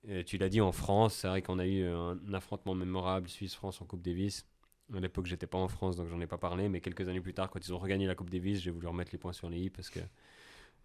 euh, 0.09 0.23
tu 0.23 0.37
l'as 0.37 0.49
dit, 0.49 0.61
en 0.61 0.71
France, 0.71 1.15
c'est 1.15 1.27
vrai 1.27 1.41
qu'on 1.41 1.59
a 1.59 1.65
eu 1.67 1.85
un 1.85 2.17
affrontement 2.33 2.75
mémorable 2.75 3.27
Suisse-France 3.27 3.81
en 3.81 3.85
Coupe 3.85 4.01
Davis. 4.03 4.45
À 4.93 4.99
l'époque, 4.99 5.25
j'étais 5.25 5.47
pas 5.47 5.57
en 5.57 5.67
France, 5.67 5.95
donc 5.95 6.09
j'en 6.09 6.19
ai 6.21 6.27
pas 6.27 6.37
parlé. 6.37 6.69
Mais 6.69 6.79
quelques 6.81 7.07
années 7.09 7.21
plus 7.21 7.33
tard, 7.33 7.49
quand 7.49 7.65
ils 7.65 7.73
ont 7.73 7.79
regagné 7.79 8.05
la 8.07 8.15
Coupe 8.15 8.29
Davis, 8.29 8.61
j'ai 8.61 8.71
voulu 8.71 8.87
remettre 8.87 9.11
les 9.11 9.17
points 9.17 9.33
sur 9.33 9.49
les 9.49 9.59
i 9.59 9.69
parce 9.69 9.89
que 9.89 9.99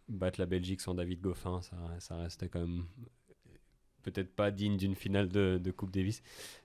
battre 0.08 0.40
la 0.40 0.46
Belgique 0.46 0.80
sans 0.80 0.94
David 0.94 1.20
Goffin, 1.20 1.60
ça, 1.62 1.76
ça 2.00 2.16
restait 2.16 2.48
quand 2.48 2.60
même 2.60 2.84
peut-être 4.02 4.34
pas 4.34 4.50
digne 4.50 4.76
d'une 4.76 4.94
finale 4.94 5.28
de, 5.28 5.60
de 5.62 5.70
Coupe 5.70 5.90
Davis. 5.90 6.22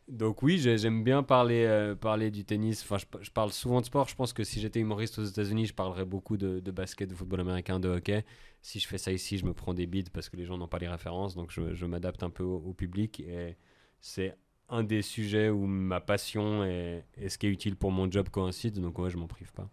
Donc 0.08 0.42
oui, 0.44 0.58
j'ai- 0.58 0.78
j'aime 0.78 1.04
bien 1.04 1.24
parler, 1.24 1.66
euh, 1.66 1.96
parler 1.96 2.32
du 2.32 2.46
tennis. 2.46 2.82
Enfin, 2.84 2.98
je, 3.22 3.32
parle 3.32 3.52
souvent 3.52 3.82
de 3.82 3.86
sport. 3.86 4.08
Je 4.08 4.16
pense 4.16 4.34
que 4.34 4.44
si 4.44 4.60
j'étais 4.62 4.80
humoriste 4.80 5.20
aux 5.20 5.26
États-Unis, 5.26 5.66
je 5.68 5.74
parlerais 5.74 6.06
beaucoup 6.06 6.38
de, 6.38 6.60
de 6.60 6.72
basket, 6.72 7.10
de 7.10 7.16
football 7.16 7.42
américain, 7.42 7.80
de 7.80 7.90
hockey. 7.90 8.26
Si 8.62 8.80
je 8.80 8.88
fais 8.88 8.98
ça 8.98 9.12
ici, 9.12 9.38
je 9.38 9.46
me 9.46 9.54
prends 9.54 9.74
des 9.74 9.86
bides 9.88 10.10
parce 10.12 10.30
que 10.30 10.38
les 10.38 10.46
gens 10.46 10.58
n'ont 10.58 10.68
pas 10.68 10.80
les 10.80 10.88
références. 10.88 11.36
Donc 11.36 11.52
je, 11.52 11.74
je 11.74 11.86
m'adapte 11.86 12.24
un 12.24 12.30
peu 12.30 12.44
au, 12.44 12.58
au 12.58 12.74
public. 12.74 13.20
Et 13.22 13.58
c'est 14.00 14.38
un 14.70 14.84
des 14.84 15.02
sujets 15.02 15.50
où 15.50 15.66
ma 15.68 16.00
passion 16.00 16.64
et, 16.64 17.04
et 17.22 17.30
ce 17.30 17.38
qui 17.38 17.48
est 17.48 17.52
utile 17.52 17.76
pour 17.76 17.92
mon 17.92 18.10
job 18.10 18.30
coïncident. 18.30 18.82
Donc 18.82 18.98
ouais, 19.00 19.10
je 19.10 19.18
m'en 19.18 19.28
prive 19.28 19.52
pas. 19.54 19.68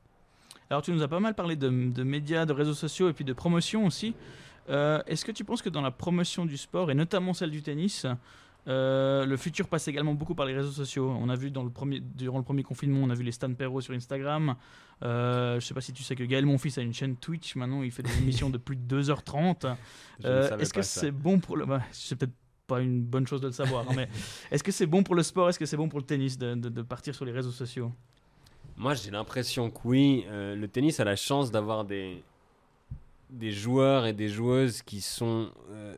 Alors, 0.71 0.83
tu 0.83 0.93
nous 0.93 1.03
as 1.03 1.09
pas 1.09 1.21
mal 1.21 1.35
parlé 1.35 1.57
de, 1.57 1.69
de 1.69 2.03
médias, 2.03 2.47
de 2.47 2.53
réseaux 2.53 2.75
sociaux 2.75 3.09
et 3.09 3.13
puis 3.13 3.25
de 3.25 3.33
promotion 3.33 3.85
aussi. 3.87 4.15
Euh, 4.71 5.03
Est-ce 5.07 5.25
que 5.25 5.33
tu 5.33 5.45
penses 5.45 5.61
que 5.61 5.69
dans 5.69 5.83
la 5.83 5.91
promotion 5.91 6.47
du 6.47 6.57
sport, 6.57 6.91
et 6.91 6.95
notamment 6.95 7.35
celle 7.35 7.51
du 7.51 7.63
tennis, 7.63 8.07
euh, 8.69 9.27
le 9.27 9.37
futur 9.37 9.67
passe 9.67 9.89
également 9.89 10.15
beaucoup 10.15 10.35
par 10.35 10.47
les 10.47 10.55
réseaux 10.55 10.71
sociaux? 10.71 11.15
On 11.21 11.29
a 11.29 11.35
vu 11.35 11.51
dans 11.51 11.65
le 11.65 11.69
premier, 11.71 12.01
durant 12.01 12.39
le 12.39 12.45
premier 12.45 12.63
confinement, 12.63 13.01
on 13.03 13.11
a 13.11 13.15
vu 13.15 13.25
les 13.25 13.33
Stan 13.33 13.53
Perro 13.53 13.81
sur 13.81 13.93
Instagram. 13.93 14.55
Euh, 15.03 15.59
je 15.61 15.67
sais 15.67 15.75
pas 15.75 15.81
si 15.81 15.93
tu 15.93 16.03
sais 16.05 16.15
que 16.15 16.23
Gaël 16.25 16.47
Monfils 16.47 16.79
a 16.79 16.83
une 16.83 16.95
chaîne 16.95 17.17
Twitch. 17.17 17.57
Maintenant, 17.57 17.83
il 17.83 17.91
fait 17.91 18.05
des 18.05 18.17
émissions 18.23 18.49
de 18.51 18.57
plus 18.59 18.77
de 18.77 19.03
2h30. 19.03 19.77
Je 20.21 20.27
ne 20.29 20.33
Euh, 20.33 20.59
Est-ce 20.59 20.73
que 20.73 20.81
c'est 20.83 21.11
bon 21.11 21.39
pour 21.41 21.57
le. 21.57 21.67
bah, 21.67 21.83
c'est 21.91 22.17
peut-être 22.17 22.33
pas 22.75 22.81
une 22.81 23.03
bonne 23.03 23.27
chose 23.27 23.41
de 23.41 23.47
le 23.49 23.53
savoir, 23.53 23.89
hein, 23.89 23.93
mais 23.97 24.09
est-ce 24.51 24.63
que 24.63 24.73
c'est 24.73 24.87
bon 24.87 25.03
pour 25.03 25.15
le 25.15 25.23
sport 25.23 25.49
Est-ce 25.49 25.59
que 25.59 25.67
c'est 25.67 25.77
bon 25.77 25.89
pour 25.89 25.99
le 26.01 26.07
tennis 26.07 26.39
de, 26.39 26.55
de- 26.55 26.69
de 26.69 26.83
partir 26.83 27.15
sur 27.15 27.25
les 27.25 27.33
réseaux 27.33 27.51
sociaux? 27.51 27.93
Moi, 28.77 28.95
j'ai 28.95 29.11
l'impression 29.11 29.71
que 29.71 29.79
oui, 29.85 30.25
euh, 30.29 30.55
le 30.57 30.67
tennis 30.69 30.99
a 31.01 31.05
la 31.05 31.17
chance 31.17 31.51
d'avoir 31.51 31.85
des, 31.85 32.23
des 33.31 33.53
joueurs 33.53 34.07
et 34.07 34.13
des 34.13 34.29
joueuses 34.29 34.83
qui 34.83 35.01
sont 35.01 35.51
euh, 35.71 35.95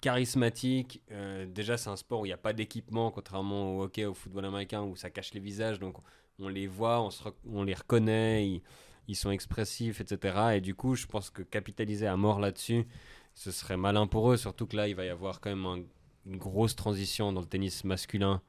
charismatiques. 0.00 1.00
Euh, 1.10 1.46
déjà, 1.46 1.76
c'est 1.76 1.90
un 1.90 1.96
sport 1.96 2.20
où 2.20 2.26
il 2.26 2.28
n'y 2.28 2.34
a 2.34 2.38
pas 2.38 2.52
d'équipement, 2.52 3.10
contrairement 3.10 3.76
au 3.78 3.82
hockey, 3.84 4.04
au 4.04 4.14
football 4.14 4.44
américain, 4.44 4.82
où 4.82 4.96
ça 4.96 5.10
cache 5.10 5.32
les 5.34 5.40
visages. 5.40 5.78
Donc, 5.78 5.96
on 6.38 6.48
les 6.48 6.66
voit, 6.66 7.00
on, 7.00 7.10
se 7.10 7.22
rec- 7.24 7.34
on 7.50 7.62
les 7.62 7.74
reconnaît, 7.74 8.46
ils, 8.46 8.62
ils 9.08 9.16
sont 9.16 9.30
expressifs, 9.30 10.00
etc. 10.00 10.56
Et 10.56 10.60
du 10.60 10.74
coup, 10.74 10.94
je 10.94 11.06
pense 11.06 11.30
que 11.30 11.42
capitaliser 11.42 12.06
à 12.06 12.16
mort 12.16 12.38
là-dessus, 12.40 12.84
ce 13.34 13.50
serait 13.50 13.76
malin 13.76 14.06
pour 14.06 14.30
eux. 14.32 14.36
Surtout 14.36 14.66
que 14.66 14.76
là, 14.76 14.88
il 14.88 14.94
va 14.94 15.04
y 15.04 15.08
avoir 15.08 15.40
quand 15.40 15.50
même 15.50 15.66
un- 15.66 15.82
une 16.26 16.36
grosse 16.38 16.74
transition 16.76 17.32
dans 17.32 17.40
le 17.40 17.46
tennis 17.46 17.84
masculin 17.84 18.40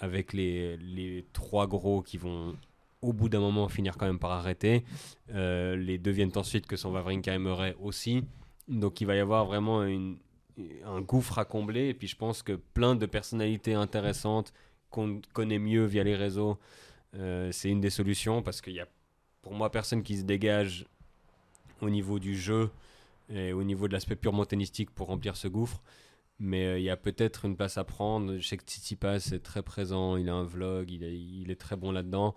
avec 0.00 0.32
les, 0.32 0.76
les 0.78 1.24
trois 1.32 1.66
gros 1.66 2.02
qui 2.02 2.18
vont 2.18 2.54
au 3.02 3.12
bout 3.12 3.28
d'un 3.28 3.40
moment 3.40 3.68
finir 3.68 3.96
quand 3.96 4.06
même 4.06 4.18
par 4.18 4.32
arrêter. 4.32 4.84
Euh, 5.32 5.76
les 5.76 5.98
deux 5.98 6.10
viennent 6.10 6.32
ensuite 6.36 6.66
que 6.66 6.76
sont 6.76 6.90
Wawrinka 6.92 7.34
et 7.34 7.38
Murray 7.38 7.76
aussi. 7.80 8.24
Donc 8.68 9.00
il 9.00 9.06
va 9.06 9.14
y 9.14 9.20
avoir 9.20 9.44
vraiment 9.44 9.82
un 9.82 11.00
gouffre 11.02 11.38
à 11.38 11.44
combler. 11.44 11.88
Et 11.88 11.94
puis 11.94 12.08
je 12.08 12.16
pense 12.16 12.42
que 12.42 12.52
plein 12.54 12.96
de 12.96 13.06
personnalités 13.06 13.74
intéressantes 13.74 14.52
qu'on 14.90 15.20
connaît 15.32 15.58
mieux 15.58 15.84
via 15.84 16.02
les 16.04 16.16
réseaux, 16.16 16.58
euh, 17.14 17.50
c'est 17.52 17.68
une 17.70 17.80
des 17.80 17.90
solutions 17.90 18.42
parce 18.42 18.60
qu'il 18.60 18.72
y 18.74 18.80
a 18.80 18.88
pour 19.42 19.54
moi 19.54 19.70
personne 19.70 20.02
qui 20.02 20.16
se 20.16 20.24
dégage 20.24 20.86
au 21.80 21.90
niveau 21.90 22.18
du 22.18 22.36
jeu 22.36 22.70
et 23.28 23.52
au 23.52 23.64
niveau 23.64 23.88
de 23.88 23.92
l'aspect 23.92 24.16
purement 24.16 24.44
tennistique 24.44 24.90
pour 24.90 25.08
remplir 25.08 25.36
ce 25.36 25.48
gouffre. 25.48 25.82
Mais 26.38 26.66
euh, 26.66 26.78
il 26.78 26.84
y 26.84 26.90
a 26.90 26.96
peut-être 26.96 27.46
une 27.46 27.56
place 27.56 27.78
à 27.78 27.84
prendre. 27.84 28.36
Je 28.36 28.46
sais 28.46 28.56
que 28.56 28.64
Tsitsipas 28.64 29.30
est 29.32 29.42
très 29.42 29.62
présent, 29.62 30.16
il 30.16 30.28
a 30.28 30.34
un 30.34 30.44
vlog, 30.44 30.90
il 30.90 31.02
est, 31.02 31.18
il 31.18 31.50
est 31.50 31.60
très 31.60 31.76
bon 31.76 31.92
là-dedans. 31.92 32.34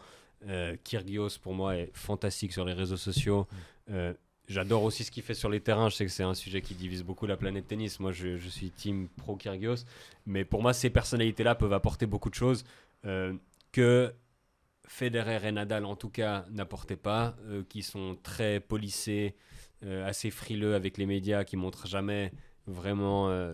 Euh, 0.48 0.78
Kyrgios, 0.84 1.38
pour 1.42 1.54
moi, 1.54 1.76
est 1.76 1.92
fantastique 1.94 2.54
sur 2.54 2.64
les 2.64 2.74
réseaux 2.74 2.98
sociaux. 2.98 3.48
Euh, 3.90 4.14
J'adore 4.48 4.84
aussi 4.84 5.04
ce 5.04 5.12
qu'il 5.12 5.22
fait 5.22 5.36
sur 5.36 5.50
les 5.50 5.60
terrains. 5.60 5.90
Je 5.90 5.96
sais 5.96 6.06
que 6.06 6.12
c'est 6.12 6.24
un 6.24 6.34
sujet 6.34 6.62
qui 6.62 6.74
divise 6.74 7.04
beaucoup 7.04 7.28
la 7.28 7.38
planète 7.38 7.68
tennis. 7.68 8.00
Moi, 8.00 8.14
je, 8.14 8.38
je 8.38 8.50
suis 8.50 8.72
team 8.72 9.08
pro 9.10 9.36
Kyrgios. 9.36 9.86
Mais 10.26 10.44
pour 10.44 10.64
moi, 10.64 10.74
ces 10.74 10.90
personnalités-là 10.90 11.54
peuvent 11.54 11.74
apporter 11.74 12.08
beaucoup 12.08 12.32
de 12.32 12.36
choses 12.36 12.64
euh, 13.06 13.34
que 13.72 14.12
Federer 14.88 15.48
et 15.48 15.52
Nadal, 15.52 15.86
en 15.86 15.96
tout 15.96 16.10
cas, 16.10 16.46
n'apportaient 16.50 16.96
pas, 16.96 17.36
qui 17.68 17.84
sont 17.84 18.18
très 18.24 18.60
polissés, 18.60 19.36
assez 19.84 20.30
frileux 20.32 20.76
avec 20.76 20.98
les 20.98 21.06
médias, 21.06 21.44
qui 21.44 21.58
montrent 21.58 21.88
jamais 21.88 22.32
vraiment 22.70 23.30
euh, 23.30 23.54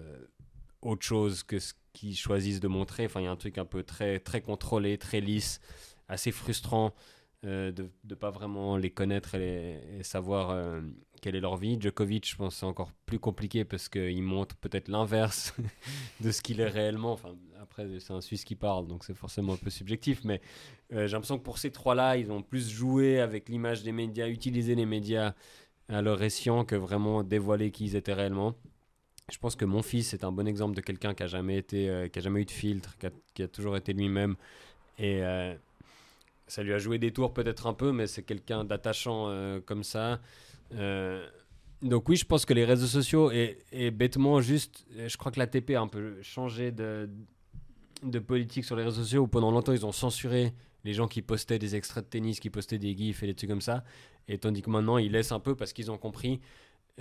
autre 0.82 1.04
chose 1.04 1.44
que 1.44 1.60
ce 1.60 1.74
qu'ils 1.94 2.16
choisissent 2.16 2.60
de 2.60 2.68
montrer. 2.68 3.06
Enfin, 3.06 3.22
il 3.22 3.26
y 3.26 3.28
a 3.28 3.32
un 3.32 3.36
truc 3.36 3.58
un 3.58 3.66
peu 3.66 3.84
très, 3.84 4.20
très 4.20 4.42
contrôlé, 4.42 4.98
très 4.98 5.22
lisse, 5.22 5.60
assez 6.08 6.32
frustrant 6.32 6.94
euh, 7.46 7.72
de 7.72 7.90
ne 8.10 8.16
pas 8.16 8.32
vraiment 8.32 8.78
les 8.78 8.92
connaître 8.92 9.36
et, 9.36 10.02
savoir 10.04 10.50
euh, 10.50 10.82
quelle 11.22 11.36
est 11.36 11.40
leur 11.40 11.58
vie. 11.58 11.78
Djokovic, 11.80 12.30
je 12.30 12.36
pense, 12.36 12.56
c'est 12.58 12.66
encore 12.66 12.92
plus 13.06 13.20
compliqué 13.20 13.66
parce 13.66 13.90
qu'il 13.90 14.24
montre 14.24 14.56
peut-être 14.58 14.88
l'inverse 14.88 15.54
de 16.22 16.32
ce 16.32 16.42
qu'il 16.42 16.60
est 16.60 16.68
réellement. 16.68 17.14
Enfin, 17.14 17.36
après, 17.62 17.88
c'est 18.00 18.14
un 18.14 18.22
Suisse 18.22 18.44
qui 18.44 18.56
parle, 18.56 18.88
donc 18.88 19.04
c'est 19.04 19.16
forcément 19.16 19.54
un 19.54 19.58
peu 19.58 19.70
subjectif, 19.70 20.24
mais 20.24 20.42
euh, 20.94 21.08
j'ai 21.08 21.14
l'impression 21.14 21.38
que 21.38 21.44
pour 21.44 21.58
ces 21.58 21.72
trois-là, 21.72 22.18
ils 22.18 22.32
ont 22.32 22.42
plus 22.42 22.70
joué 22.70 23.20
avec 23.20 23.50
l'image 23.50 23.84
des 23.84 23.92
médias, 23.92 24.28
utilisé 24.28 24.76
les 24.76 24.86
médias 24.86 25.34
à 25.89 26.02
leur 26.02 26.21
escient 26.24 26.65
que 26.65 26.76
vraiment 26.76 27.24
dévoiler 27.24 27.71
qui 27.71 27.86
ils 27.86 27.95
étaient 27.95 28.13
réellement. 28.13 28.56
Je 29.32 29.38
pense 29.38 29.56
que 29.56 29.65
mon 29.65 29.82
fils 29.82 30.13
est 30.13 30.24
un 30.24 30.32
bon 30.32 30.48
exemple 30.48 30.76
de 30.76 30.82
quelqu'un 30.82 31.13
qui 31.13 31.24
a 31.24 31.28
jamais 31.28 31.58
été, 31.58 31.89
euh, 31.89 32.08
qui 32.08 32.19
a 32.19 32.21
jamais 32.21 32.41
eu 32.41 32.45
de 32.45 32.52
filtre, 32.52 32.95
qui 33.34 33.43
a, 33.43 33.48
toujours 33.48 33.76
été 33.76 33.93
lui-même. 33.93 34.36
Et 35.00 35.24
euh, 35.24 35.56
ça 36.48 36.62
lui 36.62 36.74
a 36.74 36.78
joué 36.78 37.00
des 37.00 37.12
tours 37.12 37.34
peut-être 37.34 37.65
un 37.65 37.74
peu, 37.74 37.91
mais 37.91 38.06
c'est 38.06 38.24
quelqu'un 38.24 38.63
d'attachant 38.63 39.30
euh, 39.30 39.60
comme 39.65 39.84
ça. 39.84 40.19
Donc 41.82 42.10
oui, 42.10 42.15
je 42.15 42.26
pense 42.26 42.45
que 42.45 42.54
les 42.54 42.65
réseaux 42.65 42.88
sociaux 42.88 43.32
et, 43.32 43.91
bêtement 43.91 44.41
juste, 44.41 44.86
je 44.95 45.17
crois 45.17 45.32
que 45.32 45.39
l'ATP 45.39 45.71
a 45.71 45.82
un 45.82 45.88
peu 45.88 46.21
changé 46.21 46.71
de, 46.71 47.10
de 48.02 48.19
politique 48.19 48.65
sur 48.65 48.76
les 48.76 48.84
réseaux 48.84 49.04
sociaux. 49.04 49.24
Où 49.24 49.28
pendant 49.28 49.52
longtemps, 49.52 49.74
ils 49.74 49.86
ont 49.86 49.91
censuré 49.91 50.54
les 50.86 50.93
gens 50.93 51.08
qui 51.08 51.21
postaient 51.21 51.60
des 51.60 51.76
extraits 51.76 52.06
de 52.06 52.10
tennis, 52.10 52.39
qui 52.39 52.50
postaient 52.50 52.78
des 52.78 52.95
gifs 52.95 53.24
et 53.24 53.28
des 53.28 53.34
trucs 53.34 53.50
comme 53.50 53.62
ça. 53.62 53.84
Et 54.28 54.38
tandis 54.38 54.62
que 54.62 54.69
maintenant, 54.69 54.98
ils 54.98 55.12
laissent 55.12 55.32
un 55.34 55.39
peu 55.41 55.56
parce 55.56 55.74
qu'ils 55.74 55.91
ont 55.91 55.98
compris. 55.98 56.39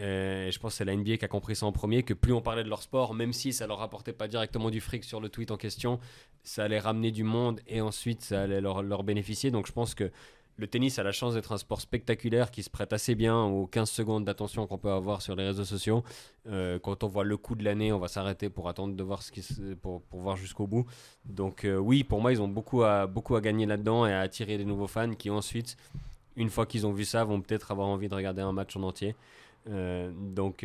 euh, 0.01 0.51
je 0.51 0.59
pense 0.59 0.73
que 0.73 0.79
c'est 0.79 0.85
la 0.85 0.97
NBA 0.97 1.18
qui 1.18 1.25
a 1.25 1.29
compris 1.29 1.55
ça 1.55 1.66
en 1.66 1.73
premier, 1.73 2.03
que 2.03 2.14
plus 2.14 2.33
on 2.33 2.42
parlait 2.42 2.64
de 2.64 2.68
leur 2.68 2.83
sport, 2.83 3.14
même 3.14 3.33
si 3.33 3.53
ça 3.53 3.66
leur 3.68 3.79
rapportait 3.79 4.12
pas 4.12 4.27
directement 4.27 4.70
du 4.70 4.81
fric 4.81 5.05
sur 5.05 5.20
le 5.20 5.29
tweet 5.29 5.51
en 5.53 5.57
question, 5.57 6.01
ça 6.42 6.64
allait 6.64 6.81
ramener 6.81 7.12
du 7.12 7.23
monde 7.23 7.61
et 7.68 7.81
ensuite 7.81 8.23
ça 8.23 8.42
allait 8.42 8.61
leur, 8.61 8.83
leur 8.83 9.05
bénéficier. 9.05 9.51
Donc 9.53 9.66
je 9.68 9.73
pense 9.73 9.94
que 9.94 10.11
le 10.57 10.67
tennis 10.67 10.99
a 10.99 11.03
la 11.03 11.12
chance 11.12 11.35
d'être 11.35 11.53
un 11.53 11.59
sport 11.59 11.81
spectaculaire 11.81 12.51
qui 12.51 12.62
se 12.62 12.71
prête 12.71 12.93
assez 12.93 13.14
bien 13.14 13.43
aux 13.43 13.67
15 13.67 13.90
secondes 13.90 14.25
d'attention 14.25 14.67
qu'on 14.67 14.79
peut 14.79 14.90
avoir 14.90 15.21
sur 15.21 15.35
les 15.35 15.45
réseaux 15.45 15.64
sociaux. 15.64 16.05
Euh, 16.47 16.79
quand 16.79 17.03
on 17.03 17.09
voit 17.09 17.25
le 17.25 17.37
coup 17.37 17.55
de 17.57 17.64
l'année, 17.64 17.93
on 17.93 17.99
va 17.99 18.09
s'arrêter 18.09 18.51
pour 18.51 18.69
attendre 18.69 18.95
de 18.95 19.03
voir 19.03 19.23
ce 19.23 19.33
qui 19.33 19.43
se- 19.43 19.75
pour, 19.75 20.03
voir 20.12 20.37
jusqu'au 20.37 20.67
bout. 20.67 20.87
Donc 21.25 21.64
euh, 21.64 21.77
oui, 21.77 22.05
pour 22.05 22.21
moi, 22.21 22.33
ils 22.33 22.40
ont 22.40 22.49
beaucoup 22.49 22.85
à, 22.85 23.09
gagner 23.43 23.67
là-dedans 23.67 24.07
et 24.07 24.12
à 24.12 24.21
attirer 24.21 24.57
des 24.57 24.64
nouveaux 24.64 24.87
fans 24.87 25.11
qui 25.14 25.29
ensuite, 25.31 25.77
une 26.37 26.51
fois 26.51 26.67
qu'ils 26.67 26.87
ont 26.87 26.93
vu 26.93 27.05
ça, 27.05 27.25
vont 27.25 27.40
peut-être 27.40 27.73
avoir 27.73 27.88
envie 27.88 28.09
de 28.09 28.14
regarder 28.14 28.43
un 28.43 28.53
match 28.53 28.77
en 28.77 28.83
entier. 28.85 29.17
Euh, 29.69 30.12
donc, 30.14 30.64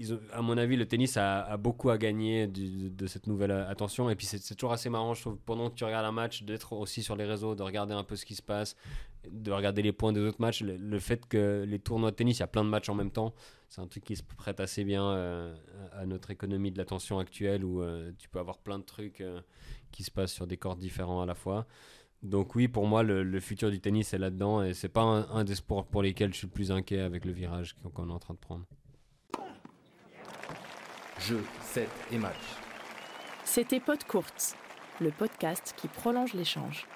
ils 0.00 0.18
à 0.32 0.40
mon 0.40 0.56
avis, 0.56 0.76
le 0.76 0.86
tennis 0.86 1.18
a, 1.18 1.56
beaucoup 1.58 1.90
à 1.90 1.98
gagner 1.98 2.46
de, 2.46 3.06
cette 3.06 3.26
nouvelle 3.26 3.50
euh, 3.50 3.68
attention. 3.68 4.08
Et 4.08 4.16
puis, 4.16 4.26
c'est 4.26 4.54
toujours 4.54 4.72
assez 4.72 4.88
marrant, 4.88 5.12
je 5.12 5.20
trouve, 5.20 5.36
pendant 5.44 5.68
que 5.68 5.74
tu 5.74 5.84
regardes 5.84 6.06
un 6.06 6.12
match, 6.12 6.42
d'être 6.42 6.72
aussi 6.72 7.02
sur 7.02 7.16
les 7.16 7.26
réseaux, 7.26 7.54
de 7.54 7.62
regarder 7.62 7.92
un 7.92 8.02
peu 8.02 8.16
ce 8.16 8.24
qui 8.24 8.34
se 8.34 8.42
passe, 8.42 8.76
de 9.30 9.52
regarder 9.52 9.82
les 9.82 9.92
points 9.92 10.14
des 10.14 10.20
autres 10.20 10.40
matchs. 10.40 10.62
Le, 10.62 10.98
fait 10.98 11.26
que 11.26 11.64
les 11.68 11.78
tournois 11.78 12.12
de 12.12 12.16
tennis, 12.16 12.38
il 12.38 12.40
y 12.40 12.42
a 12.42 12.46
plein 12.46 12.64
de 12.64 12.70
matchs 12.70 12.88
en 12.88 12.94
même 12.94 13.10
temps, 13.10 13.34
c'est 13.68 13.82
un 13.82 13.86
truc 13.86 14.04
qui 14.04 14.16
se 14.16 14.22
prête 14.22 14.58
assez 14.58 14.84
bien 14.84 15.04
euh, 15.04 15.54
à 15.92 16.06
notre 16.06 16.30
économie 16.30 16.72
de 16.72 16.78
l'attention 16.78 17.18
actuelle 17.18 17.62
où 17.62 17.82
euh, 17.82 18.10
tu 18.18 18.30
peux 18.30 18.38
avoir 18.38 18.56
plein 18.56 18.78
de 18.78 18.84
trucs 18.84 19.22
qui 19.92 20.02
se 20.02 20.10
passent 20.10 20.32
sur 20.32 20.46
des 20.46 20.56
cordes 20.56 20.78
différents 20.78 21.20
à 21.20 21.26
la 21.26 21.34
fois. 21.34 21.66
Donc 22.22 22.54
oui, 22.54 22.68
pour 22.68 22.86
moi, 22.86 23.02
le, 23.02 23.40
futur 23.40 23.70
du 23.70 23.80
tennis 23.80 24.14
est 24.14 24.18
là-dedans 24.18 24.62
et 24.62 24.72
c'est 24.72 24.88
pas 24.88 25.02
un, 25.02 25.44
des 25.44 25.54
sports 25.54 25.86
pour 25.86 26.02
lesquels 26.02 26.32
je 26.32 26.38
suis 26.38 26.46
le 26.46 26.52
plus 26.52 26.72
inquiet 26.72 27.00
avec 27.00 27.24
le 27.26 27.32
virage 27.32 27.76
qu'on 27.94 28.08
est 28.08 28.12
en 28.12 28.18
train 28.18 28.34
de 28.34 28.38
prendre. 28.38 28.64
Jeu, 31.28 31.44
set 31.62 31.88
et 32.12 32.18
match. 32.18 32.34
C'était 33.44 33.80
Pod 33.80 34.02
Courte, 34.04 34.56
le 35.00 35.10
podcast 35.10 35.74
qui 35.76 35.86
prolonge 35.88 36.32
l'échange. 36.32 36.86